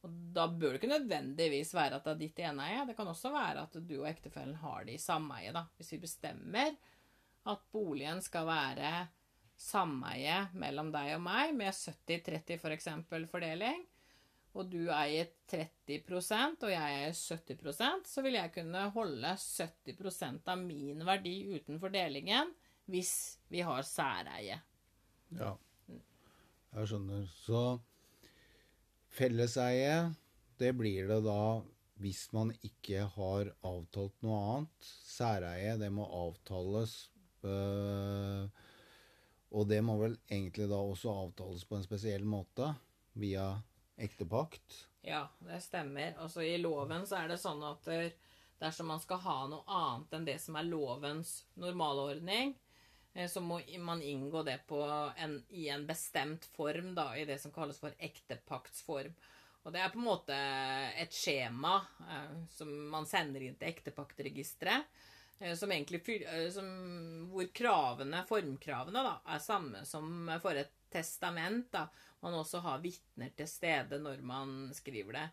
Og 0.00 0.16
da 0.34 0.46
bør 0.48 0.72
det 0.72 0.80
ikke 0.80 0.94
nødvendigvis 0.94 1.74
være 1.76 1.98
at 1.98 2.06
det 2.06 2.12
er 2.14 2.20
ditt 2.22 2.42
eneie. 2.48 2.86
Det 2.88 2.96
kan 2.96 3.10
også 3.10 3.32
være 3.34 3.66
at 3.66 3.76
du 3.84 3.96
og 4.00 4.08
ektefellen 4.08 4.56
har 4.62 4.86
det 4.88 4.96
i 4.96 5.02
sameie. 5.02 5.52
da. 5.52 5.66
Hvis 5.76 5.92
vi 5.92 6.02
bestemmer 6.06 6.76
at 7.50 7.64
boligen 7.72 8.22
skal 8.24 8.48
være 8.48 8.92
sameie 9.60 10.46
mellom 10.56 10.88
deg 10.94 11.14
og 11.18 11.24
meg, 11.24 11.52
med 11.56 11.74
70-30 11.76 12.56
f.eks. 12.56 12.88
For 13.10 13.26
fordeling, 13.28 13.84
og 14.58 14.70
du 14.72 14.88
eier 14.90 15.28
30% 15.50 16.64
og 16.66 16.72
jeg 16.72 16.94
eier 16.96 17.12
70% 17.14 18.08
så 18.10 18.22
vil 18.24 18.34
jeg 18.34 18.50
kunne 18.56 18.88
holde 18.96 19.34
70% 19.38 20.50
av 20.50 20.58
min 20.58 21.04
verdi 21.06 21.36
utenfor 21.54 21.92
delingen 21.94 22.50
hvis 22.90 23.12
vi 23.52 23.62
har 23.62 23.84
særeie. 23.86 24.58
Ja, 25.38 25.52
jeg 25.86 26.90
skjønner. 26.90 27.28
Så 27.30 27.60
felleseie, 29.10 30.14
det 30.60 30.72
blir 30.78 31.08
det 31.10 31.20
da 31.26 31.60
hvis 32.00 32.30
man 32.32 32.52
ikke 32.64 33.04
har 33.16 33.50
avtalt 33.66 34.22
noe 34.24 34.38
annet. 34.40 34.90
Særeie, 35.04 35.76
det 35.80 35.90
må 35.92 36.06
avtales. 36.06 37.10
øh, 37.44 38.48
og 39.50 39.66
det 39.68 39.80
må 39.84 39.96
vel 39.98 40.16
egentlig 40.30 40.68
da 40.70 40.78
også 40.78 41.12
avtales 41.24 41.66
på 41.66 41.76
en 41.76 41.84
spesiell 41.84 42.24
måte, 42.24 42.70
via 43.18 43.52
ektepakt. 44.00 44.86
Ja, 45.02 45.26
det 45.44 45.60
stemmer. 45.64 46.14
Altså 46.16 46.44
I 46.46 46.56
loven 46.60 47.06
så 47.08 47.20
er 47.20 47.32
det 47.32 47.40
sånn 47.42 47.62
at 47.66 47.88
dersom 48.60 48.92
man 48.92 49.00
skal 49.02 49.22
ha 49.24 49.36
noe 49.50 49.64
annet 49.66 50.16
enn 50.16 50.28
det 50.28 50.38
som 50.40 50.56
er 50.60 50.68
lovens 50.68 51.40
normalordning, 51.60 52.54
så 53.28 53.40
må 53.42 53.60
man 53.78 54.02
inngå 54.02 54.42
det 54.46 54.60
en, 55.16 55.42
i 55.48 55.68
en 55.68 55.86
bestemt 55.86 56.44
form, 56.54 56.94
da, 56.94 57.16
i 57.16 57.24
det 57.24 57.40
som 57.42 57.52
kalles 57.52 57.80
for 57.82 57.94
ektepaktsform. 57.98 59.14
Og 59.62 59.72
det 59.74 59.80
er 59.82 59.92
på 59.92 59.98
en 60.00 60.06
måte 60.06 60.36
et 61.02 61.12
skjema 61.12 61.74
eh, 62.08 62.36
som 62.54 62.70
man 62.92 63.08
sender 63.08 63.42
inn 63.44 63.58
til 63.60 63.68
ektepaktregisteret. 63.68 64.86
eh, 65.38 65.54
Som 65.58 65.72
egentlig 65.74 66.00
eh, 66.22 66.48
som, 66.54 66.68
hvor 67.32 67.50
kravene, 67.52 68.22
formkravene 68.28 69.02
da, 69.04 69.18
er 69.26 69.42
samme 69.44 69.84
som 69.84 70.30
for 70.40 70.56
et 70.56 70.72
testament. 70.90 71.68
da, 71.72 71.88
Man 72.22 72.38
også 72.38 72.62
har 72.64 72.80
vitner 72.80 73.34
til 73.36 73.48
stede 73.48 74.00
når 74.00 74.22
man 74.24 74.70
skriver 74.74 75.18
det. 75.18 75.26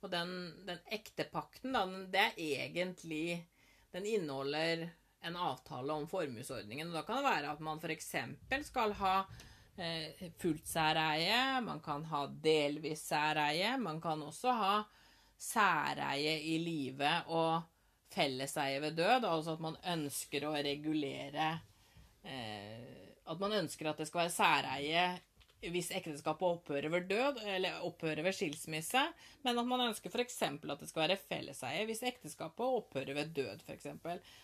Og 0.00 0.10
den, 0.12 0.32
den 0.64 0.80
ektepakten, 0.92 1.74
da, 1.76 1.84
den, 1.84 2.08
det 2.12 2.22
er 2.22 2.40
egentlig 2.62 3.44
Den 3.92 4.06
inneholder 4.06 4.88
en 5.26 5.36
avtale 5.36 5.92
om 5.92 6.08
formuesordningen. 6.08 6.88
og 6.88 6.94
Da 6.94 7.02
kan 7.06 7.20
det 7.20 7.30
være 7.30 7.52
at 7.52 7.62
man 7.64 7.80
f.eks. 7.82 8.14
skal 8.68 8.94
ha 9.00 9.14
eh, 9.76 10.26
fullt 10.38 10.66
særeie, 10.68 11.60
man 11.64 11.80
kan 11.84 12.04
ha 12.10 12.26
delvis 12.26 13.06
særeie, 13.10 13.76
man 13.78 14.00
kan 14.00 14.22
også 14.22 14.52
ha 14.52 14.76
særeie 15.38 16.38
i 16.54 16.58
live 16.58 17.10
og 17.26 17.62
felleseie 18.14 18.80
ved 18.80 18.96
død, 18.96 19.24
altså 19.28 19.56
at 19.56 19.64
man 19.64 19.76
ønsker 19.92 20.46
å 20.48 20.54
regulere 20.54 21.50
eh, 22.24 23.02
At 23.26 23.40
man 23.42 23.52
ønsker 23.58 23.88
at 23.90 23.98
det 23.98 24.06
skal 24.06 24.20
være 24.22 24.30
særeie 24.30 25.06
hvis 25.64 25.88
ekteskapet 25.94 26.46
opphører 26.46 26.92
ved 26.92 27.08
død, 27.10 27.40
eller 27.48 27.84
opphører 27.86 28.22
ved 28.26 28.36
skilsmisse, 28.36 29.02
men 29.44 29.58
at 29.58 29.68
man 29.68 29.86
ønsker 29.88 30.12
f.eks. 30.12 30.42
at 30.42 30.82
det 30.82 30.88
skal 30.90 31.06
være 31.06 31.20
felleseie 31.20 31.86
hvis 31.88 32.04
ekteskapet 32.06 32.66
opphører 32.80 33.16
ved 33.16 33.32
død, 33.36 33.64
f.eks. 33.66 33.88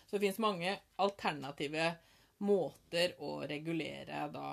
Så 0.07 0.15
det 0.15 0.23
finnes 0.23 0.41
mange 0.41 0.75
alternative 0.97 1.93
måter 2.43 3.13
å 3.23 3.37
regulere 3.47 4.25
da 4.33 4.47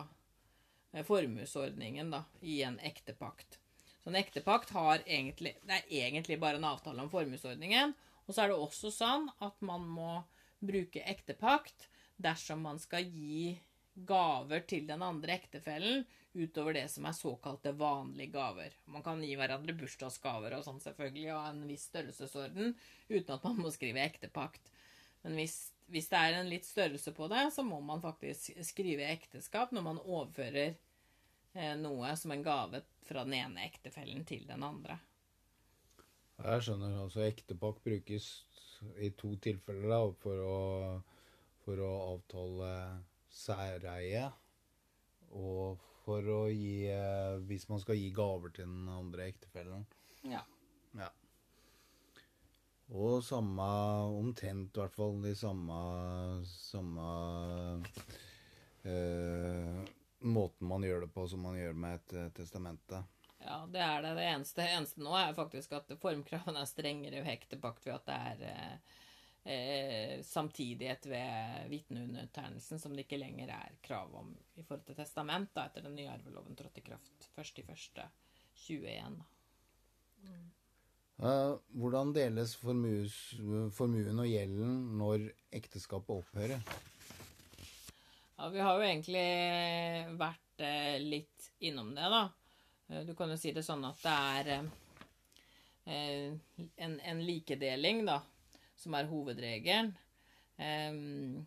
eh, 0.93 1.05
formuesordningen 1.07 2.13
da, 2.13 2.25
i 2.43 2.61
en 2.67 2.79
ektepakt. 2.85 3.59
Så 4.01 4.13
en 4.13 4.21
ektepakt 4.21 4.71
har 4.77 5.03
egentlig, 5.07 5.57
det 5.67 5.81
er 5.81 5.97
egentlig 6.07 6.39
bare 6.41 6.61
en 6.61 6.69
avtale 6.71 7.03
om 7.03 7.11
formuesordningen. 7.13 7.97
Og 8.27 8.35
så 8.35 8.45
er 8.45 8.53
det 8.53 8.61
også 8.61 8.93
sånn 8.95 9.27
at 9.43 9.59
man 9.65 9.89
må 9.89 10.21
bruke 10.61 11.03
ektepakt 11.09 11.89
dersom 12.21 12.63
man 12.65 12.79
skal 12.81 13.09
gi 13.09 13.57
gaver 14.07 14.63
til 14.69 14.87
den 14.89 15.03
andre 15.03 15.35
ektefellen 15.41 16.05
utover 16.33 16.77
det 16.77 16.87
som 16.93 17.07
er 17.09 17.17
såkalte 17.17 17.73
vanlige 17.73 18.31
gaver. 18.35 18.75
Man 18.85 19.03
kan 19.03 19.23
gi 19.25 19.33
hverandre 19.39 19.75
bursdagsgaver 19.79 20.55
og 20.57 20.65
sånn 20.67 20.81
selvfølgelig 20.83 21.33
av 21.35 21.49
en 21.51 21.65
viss 21.69 21.89
størrelsesorden 21.91 22.77
uten 23.09 23.35
at 23.35 23.47
man 23.49 23.59
må 23.59 23.73
skrive 23.75 24.05
ektepakt. 24.05 24.71
Men 25.25 25.37
hvis, 25.41 25.57
hvis 25.91 26.09
det 26.13 26.21
er 26.21 26.39
en 26.39 26.53
litt 26.53 26.69
størrelse 26.69 27.13
på 27.17 27.29
det, 27.33 27.49
så 27.55 27.65
må 27.67 27.81
man 27.85 28.03
faktisk 28.05 28.55
skrive 28.67 29.11
ekteskap 29.11 29.75
når 29.75 29.87
man 29.89 30.03
overfører 30.05 30.77
eh, 31.53 31.75
noe 31.81 32.15
som 32.17 32.33
en 32.35 32.47
gave 32.47 32.85
fra 33.09 33.27
den 33.27 33.37
ene 33.41 33.67
ektefellen 33.67 34.25
til 34.29 34.47
den 34.49 34.65
andre. 34.65 35.01
Jeg 36.41 36.65
skjønner. 36.65 36.97
Altså 37.03 37.27
ektepakt 37.27 37.83
brukes 37.85 38.31
i 39.03 39.11
to 39.19 39.35
tilfeller 39.43 39.91
da, 39.93 40.01
for 40.23 40.47
å, 40.47 40.61
for 41.67 41.83
å 41.85 41.91
avtale 42.15 42.71
særeie. 43.35 44.31
Og 45.37 45.90
for 46.11 46.31
å 46.35 46.41
gi 46.51 46.91
eh, 46.91 47.39
Hvis 47.47 47.69
man 47.71 47.83
skal 47.83 47.99
gi 47.99 48.11
gaver 48.15 48.55
til 48.57 48.67
den 48.67 48.89
andre 48.91 49.29
ektefellen. 49.31 49.87
Ja. 50.27 50.43
Ja. 50.99 51.11
Og 52.91 53.23
samme 53.23 53.69
Omtrent, 54.19 54.75
i 54.75 54.83
hvert 54.83 54.99
fall. 54.99 55.21
De 55.23 55.35
samme 55.39 55.79
Samme 56.51 57.07
eh, 58.83 59.81
måten 60.21 60.69
man 60.69 60.85
gjør 60.85 61.07
det 61.07 61.13
på 61.15 61.29
som 61.31 61.47
man 61.47 61.59
gjør 61.59 61.79
med 61.79 62.01
et 62.01 62.17
eh, 62.19 62.33
testamente. 62.37 63.05
Ja, 63.41 63.63
det 63.73 63.81
er 63.81 64.03
det. 64.05 64.17
Det 64.19 64.27
eneste, 64.35 64.67
eneste 64.67 65.01
nå 65.01 65.15
er 65.17 65.37
faktisk 65.37 65.73
at 65.79 65.95
formkravene 66.03 66.61
er 66.61 66.69
strengere 66.69 67.23
ved 67.23 67.31
hektepakt 67.31 67.87
ved 67.87 67.97
at 67.97 68.11
det 68.11 68.19
er 68.51 68.99
eh, 69.45 70.21
samtidighet 70.27 71.07
ved 71.11 71.69
vitneundertegnelsen, 71.73 72.79
som 72.83 72.95
det 72.97 73.07
ikke 73.07 73.21
lenger 73.21 73.53
er 73.57 73.77
krav 73.85 74.15
om 74.21 74.33
i 74.57 74.63
forhold 74.63 74.85
til 74.89 74.99
testament, 74.99 75.51
da, 75.57 75.67
etter 75.71 75.85
den 75.87 75.97
nye 75.99 76.11
arveloven 76.13 76.57
trådte 76.59 76.83
i 76.83 76.87
kraft 76.91 77.29
1.1.21. 77.37 79.21
Eh, 81.21 81.55
hvordan 81.77 82.15
deles 82.17 82.55
formues, 82.57 83.17
formuen 83.77 84.23
og 84.23 84.29
gjelden 84.29 84.77
når 85.01 85.27
ekteskapet 85.61 86.23
opphører? 86.23 86.63
Ja, 88.41 88.49
vi 88.49 88.61
har 88.65 88.79
jo 88.79 88.87
egentlig 88.87 89.25
vært 90.17 90.63
eh, 90.65 90.97
litt 91.03 91.51
innom 91.69 91.91
det, 91.97 92.07
da. 92.09 92.23
Eh, 92.89 93.03
Du 93.05 93.13
kan 93.19 93.29
jo 93.33 93.37
si 93.41 93.53
det 93.53 93.65
sånn 93.67 93.85
at 93.85 94.01
det 94.01 94.15
er 94.17 94.49
eh, 95.85 96.33
en, 96.87 96.95
en 97.01 97.21
likedeling, 97.27 98.07
da, 98.09 98.17
som 98.81 98.97
er 98.97 99.09
hovedregelen. 99.11 99.93
Um, 100.61 101.47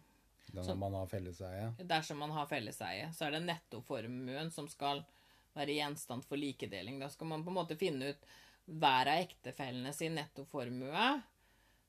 dersom 0.54 0.80
man 0.82 0.96
har 0.98 1.10
felleseie? 1.10 1.68
dersom 1.90 2.22
man 2.22 2.34
har 2.34 2.48
felleseie, 2.50 3.10
så 3.14 3.28
er 3.28 3.36
det 3.36 3.44
nettoformuen 3.48 4.50
som 4.54 4.70
skal 4.70 5.04
være 5.54 5.76
gjenstand 5.78 6.26
for 6.26 6.42
likedeling. 6.42 6.98
Da 7.02 7.10
skal 7.14 7.30
man 7.30 7.46
på 7.46 7.54
en 7.54 7.60
måte 7.60 7.78
finne 7.78 8.14
ut 8.14 8.26
hver 8.66 9.12
av 9.12 9.22
ektefellene 9.26 9.94
sin 9.94 10.16
nettoformue. 10.18 11.22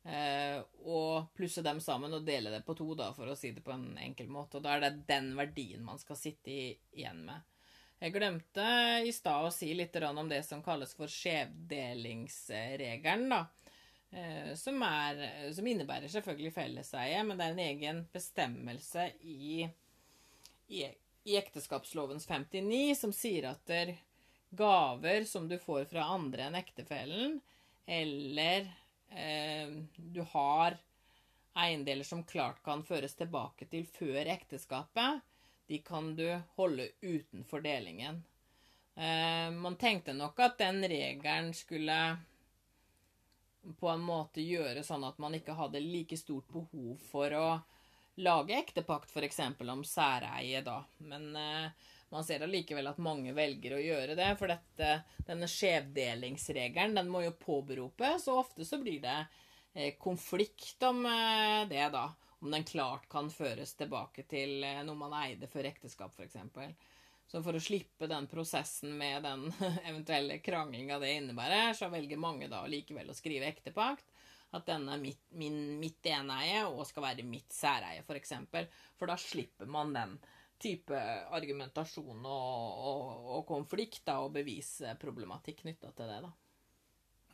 Eh, 0.05 0.61
og 0.85 1.33
plusse 1.33 1.63
dem 1.65 1.81
sammen 1.81 2.13
og 2.13 2.27
dele 2.27 2.51
det 2.53 2.61
på 2.67 2.75
to, 2.77 2.95
da, 2.99 3.15
for 3.17 3.27
å 3.31 3.37
si 3.39 3.53
det 3.57 3.63
på 3.65 3.73
en 3.73 3.99
enkel 4.01 4.29
måte. 4.29 4.57
Og 4.59 4.65
da 4.67 4.71
er 4.75 4.81
det 4.85 5.07
den 5.09 5.37
verdien 5.39 5.85
man 5.85 5.99
skal 6.01 6.17
sitte 6.21 6.51
igjen 6.53 7.25
med. 7.25 7.41
Jeg 8.03 8.13
glemte 8.13 8.65
i 9.07 9.13
stad 9.17 9.47
å 9.47 9.51
si 9.55 9.73
litt 9.73 9.97
om 10.05 10.29
det 10.29 10.43
som 10.45 10.63
kalles 10.63 10.95
for 10.99 11.07
skjevdelingsregelen, 11.09 13.29
da. 13.33 13.47
Eh, 14.15 14.53
som, 14.59 14.79
er, 14.87 15.25
som 15.57 15.67
innebærer 15.67 16.13
selvfølgelig 16.13 16.55
felleseie, 16.55 17.23
men 17.27 17.41
det 17.41 17.47
er 17.47 17.57
en 17.57 17.65
egen 17.65 18.05
bestemmelse 18.15 19.09
i, 19.27 19.67
i, 20.69 20.85
i 21.27 21.39
ekteskapslovens 21.41 22.29
59 22.31 22.95
som 23.01 23.15
sier 23.15 23.51
at 23.51 23.65
der 23.67 23.97
gaver 24.55 25.27
som 25.27 25.49
du 25.51 25.59
får 25.59 25.89
fra 25.91 26.07
andre 26.15 26.47
enn 26.47 26.61
ektefellen, 26.61 27.41
eller 27.91 28.71
Eh, 29.15 29.69
du 29.97 30.21
har 30.21 30.77
eiendeler 31.53 32.05
som 32.05 32.25
klart 32.25 32.63
kan 32.63 32.83
føres 32.83 33.15
tilbake 33.15 33.67
til 33.71 33.87
før 33.87 34.27
ekteskapet, 34.27 35.21
de 35.67 35.79
kan 35.87 36.15
du 36.17 36.27
holde 36.57 36.89
utenfor 37.01 37.63
delingen. 37.65 38.23
Eh, 38.95 39.51
man 39.55 39.79
tenkte 39.79 40.13
nok 40.13 40.41
at 40.41 40.59
den 40.59 40.83
regelen 40.83 41.53
skulle 41.55 41.99
på 43.81 43.89
en 43.89 44.05
måte 44.05 44.45
gjøre 44.45 44.85
sånn 44.85 45.05
at 45.07 45.19
man 45.23 45.35
ikke 45.37 45.57
hadde 45.59 45.83
like 45.83 46.17
stort 46.21 46.49
behov 46.53 47.01
for 47.11 47.35
å 47.39 47.47
lage 48.23 48.55
ektepakt, 48.57 49.11
f.eks. 49.11 49.41
om 49.61 49.85
særeie, 49.87 50.61
da. 50.63 50.79
Men 50.99 51.31
eh, 51.37 51.89
man 52.15 52.25
ser 52.25 52.45
allikevel 52.47 52.87
at 52.87 53.01
mange 53.03 53.33
velger 53.35 53.75
å 53.75 53.83
gjøre 53.83 54.15
det, 54.19 54.29
for 54.39 54.53
dette, 54.53 54.91
denne 55.27 55.49
skjevdelingsregelen 55.51 56.95
den 57.01 57.11
må 57.11 57.25
jo 57.25 57.33
påberopes, 57.41 58.29
og 58.31 58.45
ofte 58.45 58.67
så 58.69 58.79
blir 58.83 59.01
det 59.03 59.17
eh, 59.73 59.97
konflikt 59.99 60.83
om 60.87 61.03
eh, 61.11 61.65
det, 61.71 61.89
da. 61.95 62.11
Om 62.45 62.53
den 62.53 62.67
klart 62.69 63.09
kan 63.09 63.31
føres 63.33 63.73
tilbake 63.79 64.27
til 64.31 64.63
eh, 64.63 64.83
noe 64.87 65.01
man 65.01 65.17
eide 65.25 65.49
før 65.51 65.71
ekteskap, 65.73 66.15
f.eks. 66.15 66.39
Så 67.35 67.41
for 67.43 67.59
å 67.59 67.61
slippe 67.63 68.07
den 68.07 68.29
prosessen 68.31 68.93
med 68.95 69.25
den 69.27 69.49
eventuelle 69.91 70.37
kranglinga 70.39 71.01
det 71.03 71.17
innebærer, 71.17 71.73
så 71.75 71.89
velger 71.91 72.21
mange 72.23 72.47
da 72.47 72.61
likevel 72.71 73.11
å 73.11 73.17
skrive 73.19 73.49
ektepakt. 73.51 74.07
At 74.55 74.69
denne 74.69 74.95
er 74.95 75.01
mitt, 75.03 75.25
min, 75.35 75.57
mitt 75.81 76.07
eneie 76.07 76.61
og 76.69 76.85
skal 76.87 77.09
være 77.09 77.25
mitt 77.27 77.51
særeie, 77.51 78.05
f.eks. 78.05 78.07
For, 78.07 78.21
eksempel. 78.21 78.69
for 78.95 79.11
da 79.11 79.17
slipper 79.19 79.67
man 79.67 79.91
den 79.97 80.15
type 80.63 81.01
argumentasjon 81.35 82.23
og, 82.23 82.87
og, 82.93 83.27
og 83.41 83.43
konflikt 83.51 84.05
da, 84.07 84.21
og 84.23 84.31
bevisproblematikk 84.39 85.65
knytta 85.65 85.91
til 85.91 86.15
det. 86.15 86.21
da. 86.29 86.31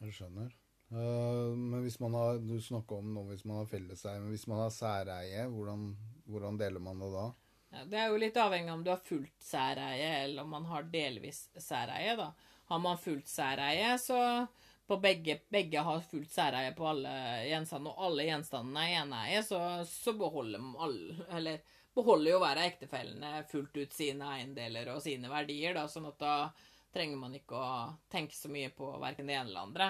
Jeg 0.01 0.17
skjønner. 0.17 0.57
Uh, 0.91 1.53
men 1.53 1.85
hvis 1.85 2.01
man 2.03 2.17
har 2.19 2.41
Du 2.43 2.57
snakker 2.59 2.99
om 2.99 3.13
nå 3.15 3.29
hvis 3.29 3.45
man 3.45 3.61
har 3.61 3.69
felleseie, 3.69 4.17
men 4.25 4.33
hvis 4.33 4.49
man 4.49 4.65
har 4.65 4.73
særeie, 4.73 5.45
hvordan, 5.53 5.91
hvordan 6.25 6.57
deler 6.65 6.89
man 6.89 7.05
det 7.05 7.13
da? 7.13 7.29
Ja, 7.71 7.85
det 7.87 7.99
er 7.99 8.09
jo 8.11 8.19
litt 8.19 8.39
avhengig 8.41 8.73
av 8.73 8.79
om 8.79 8.85
du 8.85 8.91
har 8.91 9.03
fullt 9.07 9.45
særeie, 9.45 10.09
eller 10.25 10.43
om 10.43 10.57
man 10.57 10.67
har 10.71 10.89
delvis 10.91 11.45
særeie. 11.57 12.17
da. 12.17 12.33
Har 12.71 12.79
man 12.79 12.99
fullt 12.99 13.29
særeie, 13.29 13.99
så 13.99 14.47
på 14.87 14.97
begge, 14.99 15.41
begge 15.49 15.83
har 15.87 16.01
fullt 16.01 16.33
særeie 16.33 16.73
på 16.75 16.89
alle 16.91 17.13
gjenstandene, 17.47 17.93
og 17.95 18.09
alle 18.09 18.27
gjenstandene 18.27 18.87
er 18.89 19.03
eneeie, 19.05 19.43
så, 19.47 19.61
så 19.87 20.17
beholder 20.19 20.67
alle 20.83 21.29
Eller 21.37 21.61
beholder 21.95 22.31
jo 22.31 22.41
hver 22.43 22.59
av 22.59 22.67
ektefellene 22.67 23.31
fullt 23.51 23.77
ut 23.77 23.95
sine 23.95 24.29
eiendeler 24.35 24.91
og 24.95 25.03
sine 25.03 25.31
verdier, 25.31 25.75
da, 25.75 25.87
sånn 25.91 26.11
at 26.11 26.19
da 26.23 26.35
trenger 26.95 27.19
man 27.19 27.35
ikke 27.39 27.55
å 27.59 27.71
tenke 28.11 28.35
så 28.35 28.51
mye 28.51 28.71
på 28.75 28.91
verken 29.03 29.31
det 29.31 29.37
ene 29.39 29.51
eller 29.51 29.67
andre. 29.67 29.89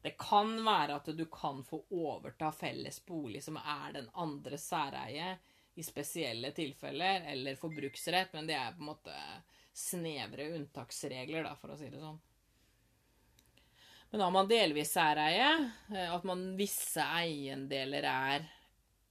Det 0.00 0.14
kan 0.20 0.52
være 0.64 0.96
at 1.00 1.08
du 1.16 1.24
kan 1.32 1.60
få 1.66 1.82
overta 1.90 2.52
felles 2.54 3.00
bolig 3.04 3.42
som 3.44 3.58
er 3.60 3.96
den 3.98 4.08
andre 4.16 4.60
særeie 4.60 5.32
i 5.78 5.84
spesielle 5.86 6.50
tilfeller, 6.56 7.24
eller 7.32 7.58
forbruksrett, 7.60 8.32
men 8.34 8.48
det 8.50 8.56
er 8.58 8.74
på 8.74 8.82
en 8.82 8.90
måte 8.90 9.14
snevre 9.78 10.50
unntaksregler, 10.56 11.46
da, 11.46 11.54
for 11.58 11.74
å 11.74 11.78
si 11.78 11.90
det 11.92 12.02
sånn. 12.02 12.18
Men 14.10 14.24
har 14.24 14.32
man 14.34 14.48
delvis 14.50 14.94
særeie, 14.96 15.50
eh, 15.94 16.14
at 16.14 16.24
man 16.26 16.50
visse 16.58 17.04
eiendeler 17.20 18.06
er 18.08 18.48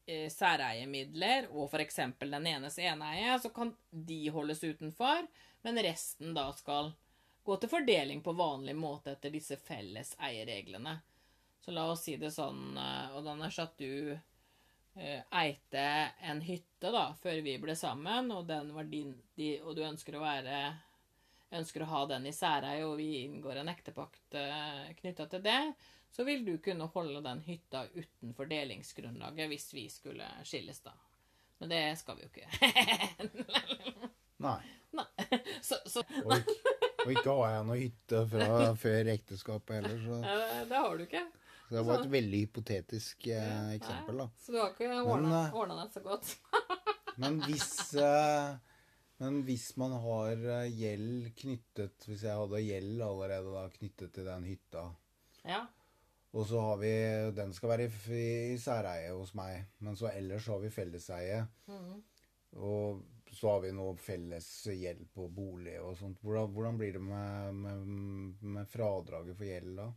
Eh, 0.08 0.30
særeiemidler 0.32 1.50
og 1.52 1.66
f.eks. 1.68 1.98
den 2.20 2.46
enes 2.48 2.78
eneeie, 2.80 3.34
så 3.44 3.50
kan 3.52 3.74
de 3.92 4.22
holdes 4.32 4.64
utenfor, 4.64 5.26
men 5.68 5.82
resten 5.84 6.32
da 6.38 6.46
skal 6.56 6.94
gå 7.44 7.58
til 7.60 7.72
fordeling 7.74 8.22
på 8.24 8.32
vanlig 8.40 8.76
måte 8.80 9.18
etter 9.18 9.34
disse 9.36 9.58
felles 9.60 10.14
eierreglene. 10.24 10.94
Så 11.60 11.76
la 11.76 11.84
oss 11.92 12.06
si 12.08 12.16
det 12.16 12.32
sånn, 12.32 12.80
og 12.80 13.20
eh, 13.20 13.32
Anders, 13.34 13.60
at 13.60 13.76
du 13.76 14.16
eh, 15.00 15.22
eite 15.42 15.86
en 16.30 16.42
hytte 16.42 16.92
da, 16.94 17.10
før 17.22 17.42
vi 17.46 17.58
ble 17.62 17.76
sammen, 17.78 18.32
og, 18.36 18.46
den 18.50 18.74
var 18.76 18.90
din, 18.90 19.16
de, 19.38 19.56
og 19.64 19.78
du 19.78 19.86
ønsker 19.88 20.18
å 20.18 20.24
være 20.26 20.60
ønsker 21.58 21.84
å 21.84 21.92
ha 21.92 22.02
den 22.12 22.26
i 22.28 22.34
særeie, 22.36 22.84
og 22.86 22.98
vi 23.00 23.22
inngår 23.24 23.62
en 23.62 23.72
ektepakt 23.72 24.36
eh, 24.36 24.90
knytta 25.00 25.30
til 25.32 25.46
det, 25.46 25.62
så 26.12 26.26
vil 26.28 26.44
du 26.46 26.58
kunne 26.64 26.90
holde 26.92 27.22
den 27.24 27.44
hytta 27.46 27.86
utenfor 27.94 28.50
delingsgrunnlaget 28.52 29.52
hvis 29.52 29.70
vi 29.76 29.86
skulle 29.92 30.28
skilles, 30.48 30.82
da. 30.84 30.96
Men 31.58 31.72
det 31.72 31.84
skal 32.00 32.18
vi 32.18 32.28
jo 32.28 32.32
ikke. 32.32 32.50
Nei. 34.46 34.60
Nei. 34.98 35.08
Så, 35.62 35.80
så. 35.90 36.04
Og, 36.24 36.36
ikke, 36.38 36.54
og 37.06 37.12
ikke 37.16 37.36
jeg 37.42 37.66
noe 37.68 37.80
hytte 37.80 38.22
fra 38.30 38.50
før 38.78 39.10
ekteskapet 39.16 39.80
heller, 39.80 39.98
så 40.04 40.20
Det 40.70 40.84
har 40.84 40.98
du 40.98 41.06
ikke. 41.08 41.24
Så 41.68 41.76
det 41.76 41.84
var 41.84 42.00
et 42.00 42.12
veldig 42.12 42.40
hypotetisk 42.46 43.28
eh, 43.28 43.74
eksempel, 43.76 44.24
da. 44.24 44.30
Så 44.40 44.56
du 44.56 44.60
har 44.62 44.72
ikke 44.72 45.02
ordna 45.04 45.42
eh, 45.50 45.82
det 45.84 45.90
så 45.98 46.04
godt? 46.06 46.30
men 47.22 47.42
hvis 47.44 47.72
eh, 48.00 48.56
men 49.18 49.42
hvis 49.48 49.72
man 49.82 49.96
har 50.04 50.46
eh, 50.62 50.70
gjeld 50.78 51.32
knyttet 51.40 52.06
Hvis 52.06 52.22
jeg 52.28 52.38
hadde 52.38 52.62
gjeld 52.62 53.02
allerede 53.02 53.54
da 53.56 53.66
knyttet 53.74 54.14
til 54.14 54.30
den 54.30 54.46
hytta, 54.46 54.84
ja. 55.48 55.64
Og 56.38 56.46
så 56.46 56.62
har 56.62 56.80
vi 56.82 56.94
Den 57.36 57.54
skal 57.56 57.72
være 57.74 57.88
i, 57.88 58.24
i 58.54 58.58
særeie 58.62 59.14
hos 59.16 59.34
meg. 59.38 59.64
Men 59.80 59.96
så 59.98 60.12
ellers 60.12 60.48
har 60.52 60.60
vi 60.62 60.74
felleseie. 60.74 61.40
Mm. 61.72 62.02
Og 62.64 63.06
så 63.34 63.52
har 63.52 63.64
vi 63.64 63.72
noe 63.76 63.96
felles 64.00 64.48
gjeld 64.72 65.08
på 65.14 65.28
bolig 65.34 65.78
og 65.82 65.96
sånt. 66.00 66.20
Hvordan, 66.24 66.52
hvordan 66.54 66.78
blir 66.80 66.98
det 66.98 67.04
med, 67.04 67.56
med, 67.64 67.88
med, 68.42 68.70
fradraget 68.72 69.38
for 69.38 69.48
gjeld 69.50 69.82
da? 69.82 69.88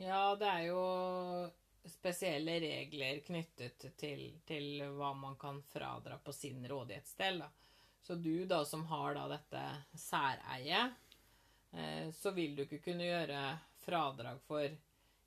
Ja, 0.00 0.36
det 0.36 0.48
er 0.48 0.62
jo 0.68 0.82
spesielle 1.88 2.56
regler 2.60 3.20
knyttet 3.26 3.84
til, 4.00 4.24
til 4.48 4.82
hva 4.96 5.12
man 5.16 5.36
kan 5.40 5.60
fradra 5.68 6.18
på 6.18 6.32
sin 6.32 6.64
rådighetsdel. 6.68 7.44
da. 7.44 7.50
Så 8.04 8.14
du 8.14 8.44
da 8.44 8.64
som 8.64 8.84
har 8.86 9.14
da 9.16 9.28
dette 9.28 9.62
særeiet, 9.96 10.92
eh, 11.72 12.10
så 12.12 12.30
vil 12.36 12.56
du 12.56 12.64
ikke 12.64 12.82
kunne 12.84 13.06
gjøre 13.08 13.44
fradrag 13.84 14.40
for 14.48 14.66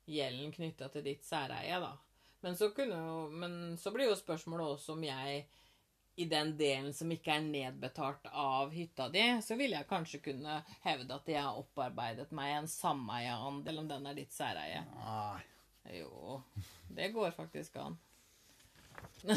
gjelden 0.08 0.52
knytta 0.52 0.88
til 0.92 1.06
ditt 1.06 1.24
særeie, 1.26 1.80
da. 1.82 1.94
Men 2.40 2.56
så, 2.56 2.70
kunne, 2.70 2.98
men 3.34 3.76
så 3.78 3.90
blir 3.90 4.10
jo 4.10 4.18
spørsmålet 4.18 4.76
også 4.76 4.94
om 4.94 5.02
jeg 5.04 5.40
i 6.18 6.24
den 6.26 6.56
delen 6.58 6.90
som 6.94 7.10
ikke 7.14 7.36
er 7.36 7.44
nedbetalt 7.46 8.26
av 8.32 8.72
hytta 8.74 9.06
di, 9.14 9.22
så 9.44 9.54
vil 9.58 9.76
jeg 9.76 9.86
kanskje 9.86 10.18
kunne 10.24 10.56
hevde 10.82 11.14
at 11.14 11.30
jeg 11.30 11.44
har 11.44 11.60
opparbeidet 11.60 12.32
meg 12.34 12.56
en 12.56 12.66
sameieandel, 12.70 13.78
om 13.82 13.90
den 13.90 14.08
er 14.10 14.18
ditt 14.18 14.34
særeie. 14.34 14.82
Nei. 14.96 15.44
Jo, 15.94 16.40
det 16.92 17.12
går 17.14 17.30
faktisk 17.36 17.78
an. 17.80 17.96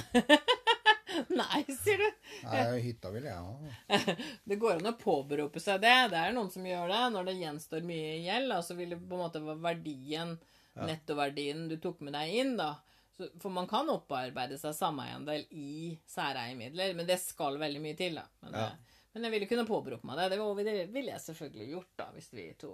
Nei, 1.30 1.62
sier 1.70 2.02
du. 2.02 2.08
Nei, 2.48 2.65
hytta 2.88 3.12
vil 3.13 3.28
jeg 3.30 3.38
ha. 3.38 4.02
Det 4.50 4.58
går 4.60 4.80
an 4.80 4.89
å 4.91 4.98
påberope 5.00 5.62
seg 5.62 5.84
det. 5.84 5.96
Det 6.12 6.20
er 6.20 6.34
noen 6.36 6.50
som 6.52 6.65
gjør 6.65 6.89
det. 6.91 7.02
Når 7.13 7.30
det 7.30 7.38
gjenstår 7.39 7.86
mye 7.88 8.15
gjeld, 8.26 8.56
så 8.65 8.78
vil 8.80 8.96
det 8.96 9.00
på 9.04 9.17
en 9.17 9.24
måte 9.26 9.44
være 9.44 9.63
verdien 9.63 10.34
nettoverdien 10.80 11.67
du 11.70 11.76
tok 11.84 12.00
med 12.06 12.15
deg 12.15 12.36
inn, 12.41 12.56
da. 12.60 12.74
Så, 13.21 13.27
for 13.38 13.53
man 13.53 13.67
kan 13.69 13.89
opparbeide 13.93 14.57
seg 14.57 14.73
sameiendel 14.73 15.43
i 15.53 15.91
særeiemidler, 16.10 16.95
men 16.97 17.05
det 17.05 17.19
skal 17.21 17.60
veldig 17.62 17.81
mye 17.84 17.97
til, 17.99 18.15
da. 18.17 18.23
Men, 18.41 18.55
ja. 18.57 18.63
Eh, 18.71 19.03
men 19.13 19.27
jeg 19.27 19.34
ville 19.36 19.49
kunne 19.51 19.65
påberopt 19.67 20.07
meg 20.10 20.17
det. 20.17 20.29
Det 20.34 20.88
ville 20.89 21.12
jeg 21.12 21.21
selvfølgelig 21.27 21.67
gjort, 21.75 21.91
da, 22.01 22.07
hvis 22.15 22.31
vi 22.34 22.47
to 22.57 22.71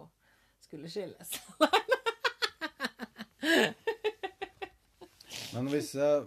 skulle 0.64 0.92
skilles. 0.94 1.36
Men 5.56 5.70
hvis 5.72 5.94
jeg, 5.96 6.24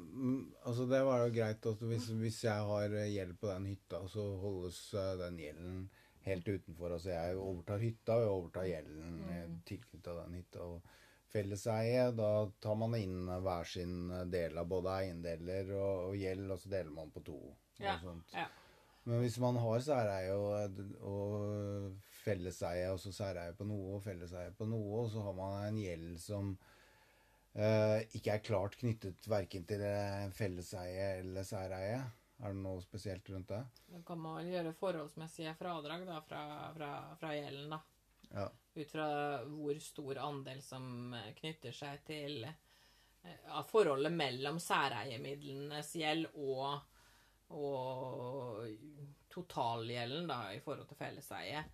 Altså, 0.67 0.87
det 0.91 1.01
var 1.07 1.25
jo 1.25 1.33
greit 1.35 1.67
at 1.71 1.83
hvis, 1.87 2.07
hvis 2.21 2.45
jeg 2.45 2.69
har 2.71 2.95
gjeld 3.13 3.35
på 3.41 3.49
den 3.51 3.67
hytta, 3.71 4.01
så 4.11 4.25
holdes 4.43 4.79
eh, 4.97 5.13
den 5.21 5.41
gjelden 5.41 5.83
helt 6.27 6.49
utenfor. 6.49 6.97
Altså, 6.97 7.13
jeg 7.15 7.37
overtar 7.41 7.85
hytta, 7.85 8.17
og 8.17 8.25
jeg 8.25 8.35
overtar 8.37 8.69
gjelden 8.69 9.21
mm. 9.21 9.61
tilknytta 9.69 10.17
den 10.23 10.41
hytta. 10.41 10.67
og 10.67 10.99
felleseie. 11.33 12.11
Da 12.17 12.31
tar 12.63 12.79
man 12.81 12.97
inn 12.99 13.29
hver 13.45 13.69
sin 13.69 14.11
del 14.33 14.59
av 14.61 14.69
både 14.71 14.97
eiendeler 15.03 15.75
og, 15.77 16.11
og 16.11 16.19
gjeld, 16.21 16.49
og 16.51 16.63
så 16.63 16.73
deler 16.73 16.95
man 16.95 17.13
på 17.15 17.25
to. 17.27 17.41
Ja, 17.81 17.97
ja. 18.35 18.49
Men 19.09 19.23
hvis 19.23 19.39
man 19.41 19.57
har 19.57 19.81
særeie 19.83 20.35
og, 20.37 20.81
og 21.09 21.95
felleseie, 22.21 22.91
og 22.93 23.01
så 23.01 23.13
særeie 23.17 23.55
på 23.57 23.65
noe 23.69 23.97
og 23.97 24.05
felleseie 24.05 24.53
på 24.57 24.69
noe, 24.69 25.05
og 25.05 25.11
så 25.13 25.25
har 25.25 25.37
man 25.39 25.57
en 25.65 25.79
gjeld 25.81 26.19
som 26.21 26.53
eh, 27.55 28.05
ikke 28.19 28.37
er 28.37 28.45
klart 28.45 28.77
knyttet 28.81 29.31
verken 29.31 29.65
til 29.69 29.85
eh, 29.87 30.29
felleseie 30.37 31.15
eller 31.23 31.49
særeie? 31.49 32.03
Er 32.41 32.55
det 32.55 32.63
noe 32.63 32.81
spesielt 32.85 33.27
rundt 33.33 33.51
det? 33.53 33.61
Da 33.93 34.03
kan 34.07 34.21
man 34.21 34.49
gjøre 34.49 34.77
forholdsmessige 34.77 35.53
fradrag 35.59 36.07
da, 36.09 36.21
fra, 36.25 36.45
fra, 36.77 36.93
fra 37.21 37.33
gjelden, 37.37 37.75
da. 37.75 37.81
Ja. 38.35 38.47
Ut 38.75 38.91
fra 38.91 39.07
hvor 39.51 39.79
stor 39.83 40.21
andel 40.23 40.63
som 40.63 41.15
eh, 41.15 41.33
knytter 41.41 41.75
seg 41.75 42.05
til 42.07 42.45
eh, 42.47 43.39
ja, 43.47 43.63
forholdet 43.67 44.15
mellom 44.15 44.61
særeiemidlenes 44.63 45.95
gjeld 45.99 46.31
og, 46.39 46.79
og 47.51 48.69
totalgjelden 49.31 50.31
da, 50.31 50.43
i 50.55 50.61
forhold 50.63 50.87
til 50.91 51.01
felleseie. 51.01 51.65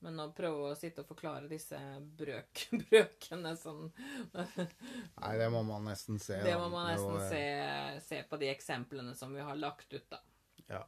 Men 0.00 0.16
å 0.22 0.30
prøve 0.32 0.70
å 0.70 0.76
sitte 0.80 1.02
og 1.02 1.10
forklare 1.10 1.48
disse 1.48 1.78
brøk, 2.16 2.62
brøkene 2.86 3.52
sånn 3.60 3.90
Nei, 4.32 5.34
det 5.36 5.50
må 5.52 5.60
man 5.68 5.84
nesten 5.90 6.16
se. 6.22 6.38
Det 6.40 6.56
må 6.56 6.70
man 6.72 6.88
nesten 6.88 7.18
eh, 7.20 8.00
se, 8.00 8.06
se 8.08 8.22
på 8.30 8.40
de 8.40 8.48
eksemplene 8.50 9.14
som 9.16 9.34
vi 9.36 9.44
har 9.44 9.60
lagt 9.60 9.92
ut, 9.92 10.06
da. 10.10 10.22
Ja. 10.70 10.82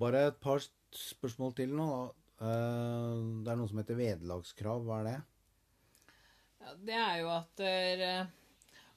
Bare 0.00 0.26
et 0.30 0.40
par 0.42 0.64
spørsmål 0.96 1.54
til 1.60 1.74
nå. 1.76 1.86
da. 1.92 2.23
Eh, 2.44 3.20
Det 3.44 3.52
er 3.52 3.56
noe 3.60 3.70
som 3.70 3.80
heter 3.80 3.98
vederlagskrav. 3.98 4.84
Hva 4.84 5.00
er 5.00 5.08
det? 5.10 5.18
Ja, 6.64 6.74
det 6.88 6.98
er 6.98 7.18
jo 7.22 7.30
at, 7.32 7.50
der, 7.60 8.04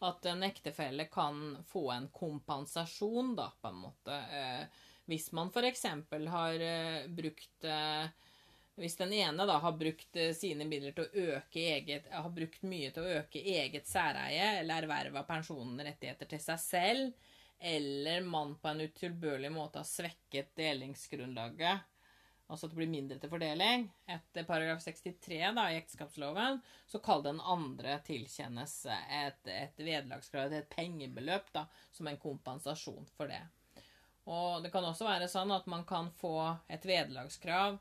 at 0.07 0.27
en 0.31 0.43
ektefelle 0.47 1.07
kan 1.11 1.41
få 1.67 1.87
en 1.95 2.07
kompensasjon, 2.15 3.35
da, 3.39 3.49
på 3.61 3.71
en 3.71 3.81
måte. 3.87 4.19
Eh, 4.41 4.85
Hvis 5.07 5.31
man 5.31 5.51
f.eks. 5.53 5.85
har 6.31 6.63
eh, 6.63 7.07
brukt 7.07 7.63
eh, 7.63 8.07
Hvis 8.77 8.97
den 8.99 9.13
ene 9.15 9.45
da 9.47 9.55
har 9.63 9.71
brukt 9.79 10.15
eh, 10.19 10.33
sine 10.35 10.67
midler 10.67 10.91
til 10.93 11.07
å 11.07 11.23
øke 11.37 11.63
eget 11.71 12.09
Har 12.11 12.29
brukt 12.35 12.61
mye 12.67 12.91
til 12.91 13.03
å 13.07 13.13
øke 13.21 13.39
eget 13.39 13.87
særeie 13.87 14.49
eller 14.59 14.83
erverva 14.83 15.23
pensjonen 15.23 15.79
rettigheter 15.87 16.27
til 16.33 16.43
seg 16.43 16.59
selv, 16.59 17.29
eller 17.59 18.21
man 18.27 18.55
på 18.61 18.69
en 18.69 18.83
utilbørlig 18.85 19.49
måte 19.55 19.79
har 19.81 19.87
svekket 19.89 20.51
delingsgrunnlaget, 20.59 21.87
altså 22.47 22.67
at 22.67 22.71
det 22.71 22.79
blir 22.79 22.89
mindre 22.91 23.17
til 23.19 23.31
fordeling, 23.31 23.85
etter 24.07 24.47
paragraf 24.47 24.79
63 24.83 25.39
da, 25.57 25.67
i 25.71 25.77
ekteskapsloven, 25.81 26.61
så 26.87 27.01
kan 27.03 27.25
den 27.25 27.41
andre 27.43 27.97
tilkjennes 28.07 28.79
et, 28.87 29.51
et 29.51 29.83
vederlagskrav, 29.83 30.53
et 30.55 30.69
pengebeløp, 30.71 31.51
da, 31.55 31.65
som 31.91 32.07
en 32.07 32.19
kompensasjon 32.21 33.07
for 33.17 33.31
det. 33.31 33.43
Og 34.27 34.63
det 34.63 34.71
kan 34.73 34.87
også 34.87 35.07
være 35.07 35.29
sånn 35.31 35.53
at 35.55 35.67
man 35.71 35.85
kan 35.87 36.09
få 36.19 36.35
et 36.71 36.83
vederlagskrav 36.87 37.77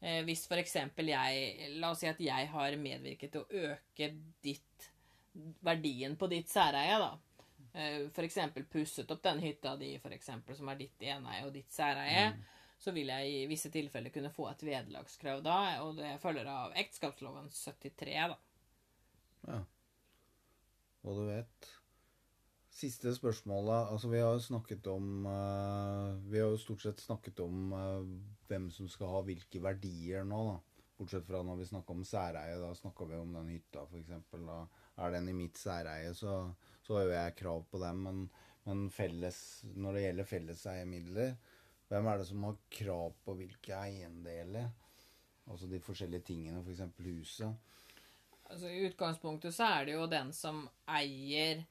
eh, 0.00 0.20
hvis 0.26 0.44
f.eks. 0.46 0.76
jeg 1.02 1.72
La 1.82 1.90
oss 1.90 2.04
si 2.04 2.10
at 2.10 2.20
jeg 2.22 2.50
har 2.52 2.76
medvirket 2.78 3.34
til 3.34 3.42
å 3.42 3.64
øke 3.70 4.12
ditt 4.42 4.90
verdien 5.66 6.16
på 6.18 6.26
ditt 6.30 6.50
særeie, 6.50 6.98
da. 6.98 7.10
Eh, 7.72 8.06
F.eks. 8.10 8.38
pusset 8.70 9.10
opp 9.10 9.22
den 9.22 9.42
hytta 9.42 9.76
di, 9.78 9.92
for 10.02 10.14
eksempel, 10.14 10.56
som 10.58 10.70
er 10.70 10.80
ditt 10.80 11.02
eneie 11.06 11.44
og 11.46 11.54
ditt 11.54 11.70
særeie. 11.74 12.32
Så 12.80 12.94
vil 12.96 13.12
jeg 13.12 13.32
i 13.32 13.48
visse 13.50 13.68
tilfeller 13.72 14.12
kunne 14.14 14.32
få 14.32 14.46
et 14.50 14.62
vederlagskrav 14.64 15.42
da, 15.44 15.58
og 15.84 15.98
det 15.98 16.14
følger 16.22 16.48
av 16.48 16.72
ekteskapsloven 16.80 17.50
73, 17.52 18.16
da. 18.32 18.38
Ja. 19.50 19.60
Og 21.08 21.16
du 21.16 21.28
vet 21.30 21.68
Siste 22.80 23.12
spørsmålet 23.16 23.92
Altså, 23.92 24.10
vi 24.12 24.20
har 24.20 24.34
jo 24.36 24.42
snakket 24.44 24.88
om 24.92 25.26
eh, 25.28 26.18
Vi 26.32 26.40
har 26.40 26.50
jo 26.52 26.60
stort 26.60 26.84
sett 26.84 27.00
snakket 27.00 27.40
om 27.44 27.72
eh, 27.76 28.10
hvem 28.50 28.68
som 28.74 28.88
skal 28.90 29.14
ha 29.14 29.22
hvilke 29.26 29.62
verdier 29.64 30.26
nå, 30.28 30.42
da. 30.50 30.84
Bortsett 31.00 31.24
fra 31.24 31.40
når 31.46 31.62
vi 31.62 31.68
snakker 31.70 31.96
om 31.96 32.04
særeie. 32.04 32.58
Da 32.60 32.74
snakker 32.76 33.08
vi 33.08 33.16
om 33.16 33.30
den 33.32 33.52
hytta, 33.54 33.86
f.eks. 33.86 34.10
Da 34.34 34.58
er 35.00 35.14
den 35.14 35.30
i 35.30 35.36
mitt 35.36 35.56
særeie, 35.56 36.10
så, 36.18 36.42
så 36.84 36.98
har 36.98 37.06
jo 37.06 37.14
jeg 37.14 37.36
krav 37.38 37.62
på 37.70 37.80
den. 37.80 38.02
Men, 38.04 38.18
men 38.66 38.82
felles, 38.92 39.38
når 39.80 39.96
det 39.96 40.02
gjelder 40.04 40.28
felleseiemidler, 40.28 41.32
hvem 41.90 42.06
er 42.06 42.20
det 42.20 42.28
som 42.28 42.46
har 42.46 42.60
krav 42.70 43.16
på 43.24 43.34
hvilke 43.40 43.74
eiendeler? 43.74 44.70
Altså 45.50 45.66
de 45.66 45.80
forskjellige 45.82 46.28
tingene, 46.30 46.62
f.eks. 46.62 46.84
huset. 47.02 47.76
Altså, 48.50 48.70
I 48.70 48.86
utgangspunktet 48.86 49.54
så 49.54 49.66
er 49.66 49.88
det 49.88 49.96
jo 49.96 50.06
den 50.10 50.30
som 50.34 50.62
eier 50.90 51.64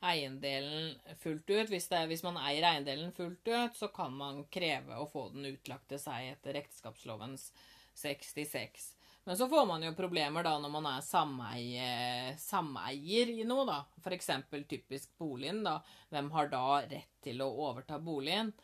eiendelen 0.00 0.94
fullt 1.22 1.50
ut. 1.50 1.68
Hvis, 1.70 1.86
det, 1.90 2.04
hvis 2.10 2.24
man 2.26 2.38
eier 2.40 2.66
eiendelen 2.66 3.12
fullt 3.14 3.46
ut, 3.46 3.76
så 3.78 3.90
kan 3.94 4.14
man 4.16 4.44
kreve 4.52 4.98
å 4.98 5.08
få 5.10 5.28
den 5.34 5.52
utlagt 5.52 5.90
til 5.92 6.00
seg 6.02 6.32
etter 6.32 6.58
ekteskapslovens 6.62 7.50
66. 7.98 8.88
Men 9.28 9.36
så 9.36 9.46
får 9.52 9.66
man 9.68 9.84
jo 9.84 9.92
problemer 9.94 10.42
da 10.46 10.56
når 10.58 10.72
man 10.72 10.86
er 10.94 11.04
sameie, 11.04 12.34
sameier 12.40 13.30
i 13.34 13.44
noe, 13.46 13.66
da. 13.68 13.82
F.eks. 14.00 14.32
typisk 14.70 15.12
boligen, 15.20 15.62
da. 15.66 15.78
Hvem 16.10 16.30
har 16.34 16.50
da 16.50 16.64
rett 16.82 17.12
til 17.22 17.42
å 17.44 17.52
overta 17.68 18.00
boligen? 18.02 18.54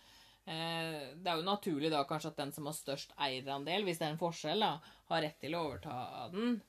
Eh, 0.46 1.10
det 1.18 1.26
er 1.26 1.40
jo 1.40 1.46
naturlig 1.46 1.90
da 1.90 2.04
kanskje 2.06 2.30
at 2.30 2.38
den 2.38 2.52
som 2.54 2.68
har 2.70 2.76
størst 2.76 3.14
eierandel, 3.18 3.82
hvis 3.86 3.98
det 3.98 4.06
er 4.06 4.12
en 4.14 4.20
forskjell, 4.20 4.62
da, 4.62 4.76
har 5.10 5.24
rett 5.24 5.40
til 5.42 5.56
å 5.58 5.62
overta 5.66 6.28
den. 6.30 6.60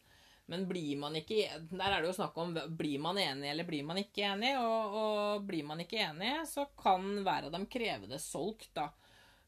Men 0.47 0.63
blir 0.67 0.95
man 0.95 1.15
ikke 1.19 1.43
Der 1.75 1.91
er 1.91 1.99
det 1.99 2.07
jo 2.07 2.15
snakk 2.15 2.37
om 2.39 2.53
blir 2.79 3.01
man 3.03 3.17
enig 3.19 3.49
eller 3.51 3.67
blir 3.67 3.83
man 3.83 3.99
ikke 3.99 4.29
enig. 4.31 4.53
Og, 4.61 4.95
og 5.01 5.47
blir 5.49 5.65
man 5.67 5.83
ikke 5.83 5.99
enig, 6.07 6.31
så 6.49 6.69
kan 6.79 7.19
hver 7.25 7.49
av 7.49 7.53
dem 7.53 7.67
kreve 7.69 8.09
det 8.09 8.21
solgt, 8.23 8.71
da. 8.77 8.87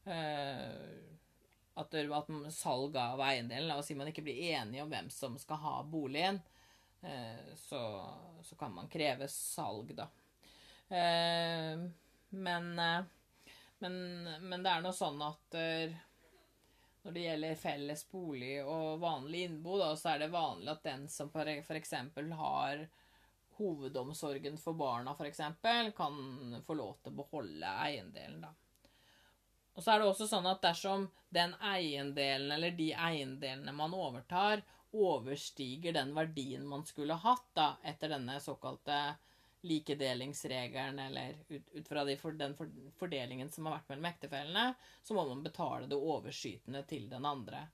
Eh, 0.04 1.08
at, 1.80 1.94
at 1.96 2.30
salg 2.52 2.96
av 3.00 3.22
eiendelen 3.24 3.68
La 3.70 3.78
oss 3.80 3.90
man 3.96 4.10
ikke 4.10 4.24
blir 4.26 4.42
enig 4.52 4.82
om 4.82 4.90
hvem 4.92 5.08
som 5.14 5.38
skal 5.40 5.62
ha 5.64 5.74
boligen. 5.88 6.42
Eh, 7.00 7.50
så, 7.56 7.80
så 8.44 8.60
kan 8.60 8.76
man 8.76 8.92
kreve 8.92 9.28
salg, 9.32 9.96
da. 9.96 10.10
Men, 10.90 12.66
men, 13.80 13.96
men 14.44 14.62
det 14.64 14.70
er 14.70 14.84
nå 14.84 14.92
sånn 14.94 15.20
at 15.24 15.56
eh, 15.58 15.98
når 17.02 17.16
det 17.16 17.26
gjelder 17.26 17.60
felles 17.60 18.02
bolig 18.12 18.54
og 18.62 19.00
vanlig 19.00 19.46
innbo, 19.48 19.78
da, 19.80 19.92
så 19.96 20.14
er 20.14 20.24
det 20.24 20.32
vanlig 20.34 20.72
at 20.72 20.82
den 20.84 21.06
som 21.08 21.30
f.eks. 21.32 21.94
har 22.40 22.82
hovedomsorgen 23.60 24.58
for 24.60 24.76
barna, 24.76 25.14
f.eks., 25.16 25.40
kan 25.96 26.60
få 26.66 26.76
lov 26.76 26.98
til 27.00 27.12
å 27.12 27.22
beholde 27.22 27.72
eiendelen, 27.86 28.44
da. 28.44 28.52
Og 29.74 29.84
så 29.84 29.94
er 29.94 30.02
det 30.02 30.10
også 30.10 30.26
sånn 30.28 30.48
at 30.50 30.60
dersom 30.64 31.06
den 31.32 31.54
eiendelen 31.64 32.52
eller 32.52 32.74
de 32.76 32.90
eiendelene 32.92 33.72
man 33.72 33.94
overtar, 33.96 34.60
overstiger 34.90 35.94
den 35.94 36.10
verdien 36.16 36.66
man 36.66 36.82
skulle 36.84 37.16
hatt 37.22 37.46
da, 37.56 37.68
etter 37.86 38.12
denne 38.12 38.40
såkalte 38.42 38.98
likedelingsregelen, 39.60 40.98
eller 40.98 41.36
ut, 41.48 41.68
ut 41.72 41.88
fra 41.88 42.04
de 42.04 42.16
for, 42.16 42.32
den 42.32 42.54
for, 42.56 42.70
fordelingen 42.98 43.50
som 43.52 43.66
har 43.66 43.78
vært 43.78 43.90
mellom 43.92 44.08
ektefellene, 44.08 44.66
så 45.02 45.16
må 45.16 45.26
man 45.28 45.42
betale 45.44 45.88
det 45.90 45.98
overskytende 45.98 46.82
til 46.88 47.08
den 47.10 47.26
andre. 47.28 47.66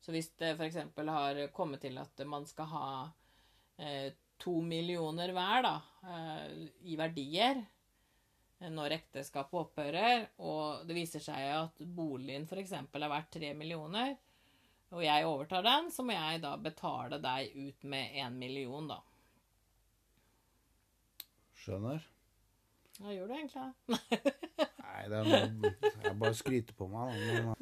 Så 0.00 0.14
hvis 0.14 0.30
det 0.38 0.54
f.eks. 0.54 0.78
har 1.08 1.40
kommet 1.56 1.82
til 1.82 1.98
at 1.98 2.22
man 2.28 2.46
skal 2.46 2.70
ha 2.70 2.90
eh, 3.82 4.12
to 4.38 4.60
millioner 4.62 5.32
hver 5.34 5.64
da, 5.66 5.74
eh, 6.06 6.68
i 6.86 6.94
verdier 6.98 7.58
eh, 7.58 8.70
når 8.70 8.98
ekteskapet 9.00 9.64
opphører, 9.64 10.28
og 10.46 10.86
det 10.86 10.94
viser 10.94 11.24
seg 11.24 11.50
at 11.56 11.82
boligen 11.82 12.46
f.eks. 12.46 12.76
er 12.78 13.10
verdt 13.10 13.34
tre 13.38 13.50
millioner, 13.58 14.14
og 14.94 15.02
jeg 15.02 15.26
overtar 15.26 15.66
den, 15.66 15.90
så 15.90 16.06
må 16.06 16.14
jeg 16.14 16.44
da 16.44 16.54
betale 16.62 17.18
deg 17.18 17.56
ut 17.58 17.90
med 17.90 18.14
én 18.22 18.38
million, 18.38 18.86
da. 18.86 19.00
Skjønner? 21.66 22.02
Hva 23.00 23.10
gjør 23.10 23.26
du 23.26 23.32
egentlig? 23.34 23.62
da? 23.66 23.96
Nei, 24.86 25.00
det 25.10 25.18
er 25.18 25.24
noe 25.26 25.72
Jeg 25.82 26.12
bare 26.20 26.36
skryter 26.38 26.76
på 26.78 26.86
meg, 26.92 27.16
da. 27.18 27.56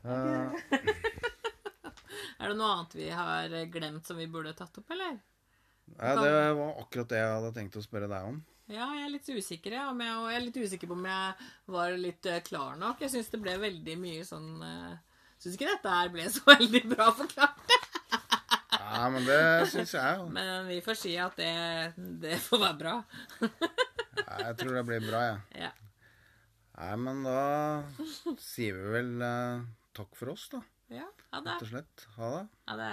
Men, 0.00 0.14
eh, 0.16 0.78
Er 2.38 2.48
det 2.48 2.56
noe 2.56 2.70
annet 2.72 2.94
vi 2.96 3.08
har 3.12 3.52
glemt 3.74 4.08
som 4.08 4.16
vi 4.16 4.28
burde 4.32 4.54
tatt 4.56 4.80
opp, 4.80 4.94
eller? 4.96 5.18
Nei, 5.98 6.14
det 6.22 6.32
var 6.56 6.80
akkurat 6.80 7.12
det 7.12 7.20
jeg 7.20 7.34
hadde 7.34 7.52
tenkt 7.58 7.76
å 7.76 7.84
spørre 7.84 8.08
deg 8.08 8.30
om. 8.30 8.40
Ja, 8.68 8.86
jeg 8.96 9.04
er 9.04 9.12
litt 9.12 9.28
usikker, 9.28 9.76
ja. 9.76 9.86
Om 9.92 10.00
jeg, 10.04 10.16
og 10.16 10.30
jeg 10.30 10.38
er 10.38 10.46
litt 10.46 10.60
usikker 10.60 10.90
på 10.90 10.96
om 10.96 11.06
jeg 11.08 11.50
var 11.76 12.00
litt 12.00 12.30
eh, 12.32 12.42
klar 12.48 12.80
nok. 12.80 13.04
Jeg 13.04 13.12
syns 13.12 13.30
det 13.32 13.42
ble 13.44 13.58
veldig 13.60 13.98
mye 14.00 14.24
sånn 14.28 14.48
uh, 14.64 14.96
Syns 15.38 15.54
ikke 15.54 15.68
dette 15.68 15.92
her 15.92 16.08
ble 16.16 16.24
så 16.32 16.42
veldig 16.54 16.82
bra 16.94 17.12
forklart. 17.20 17.77
Ja, 18.88 19.08
men 19.12 19.26
det 19.28 19.38
syns 19.72 19.92
jeg 19.94 20.18
jo. 20.20 20.26
Men 20.32 20.66
vi 20.68 20.78
får 20.84 20.96
si 21.00 21.12
at 21.20 21.36
det, 21.38 21.52
det 22.22 22.38
får 22.44 22.62
være 22.62 22.78
bra. 22.80 22.94
Ja, 23.42 24.38
Jeg 24.46 24.56
tror 24.62 24.74
det 24.78 24.84
blir 24.88 25.04
bra, 25.06 25.20
jeg. 25.28 25.62
Ja. 25.66 25.70
Nei, 26.78 26.94
men 27.02 27.22
da 27.26 27.38
sier 28.42 28.76
vi 28.78 28.90
vel 28.96 29.14
eh, 29.26 29.62
takk 29.98 30.12
for 30.18 30.32
oss, 30.34 30.48
da. 30.52 30.60
ja. 30.94 31.06
Ha 31.34 31.40
det. 31.44 31.54
Rett 31.58 31.64
og 31.66 31.72
slett. 31.72 32.04
Ha 32.16 32.28
det. 32.36 32.44
Ha 32.70 32.76
det. 32.80 32.92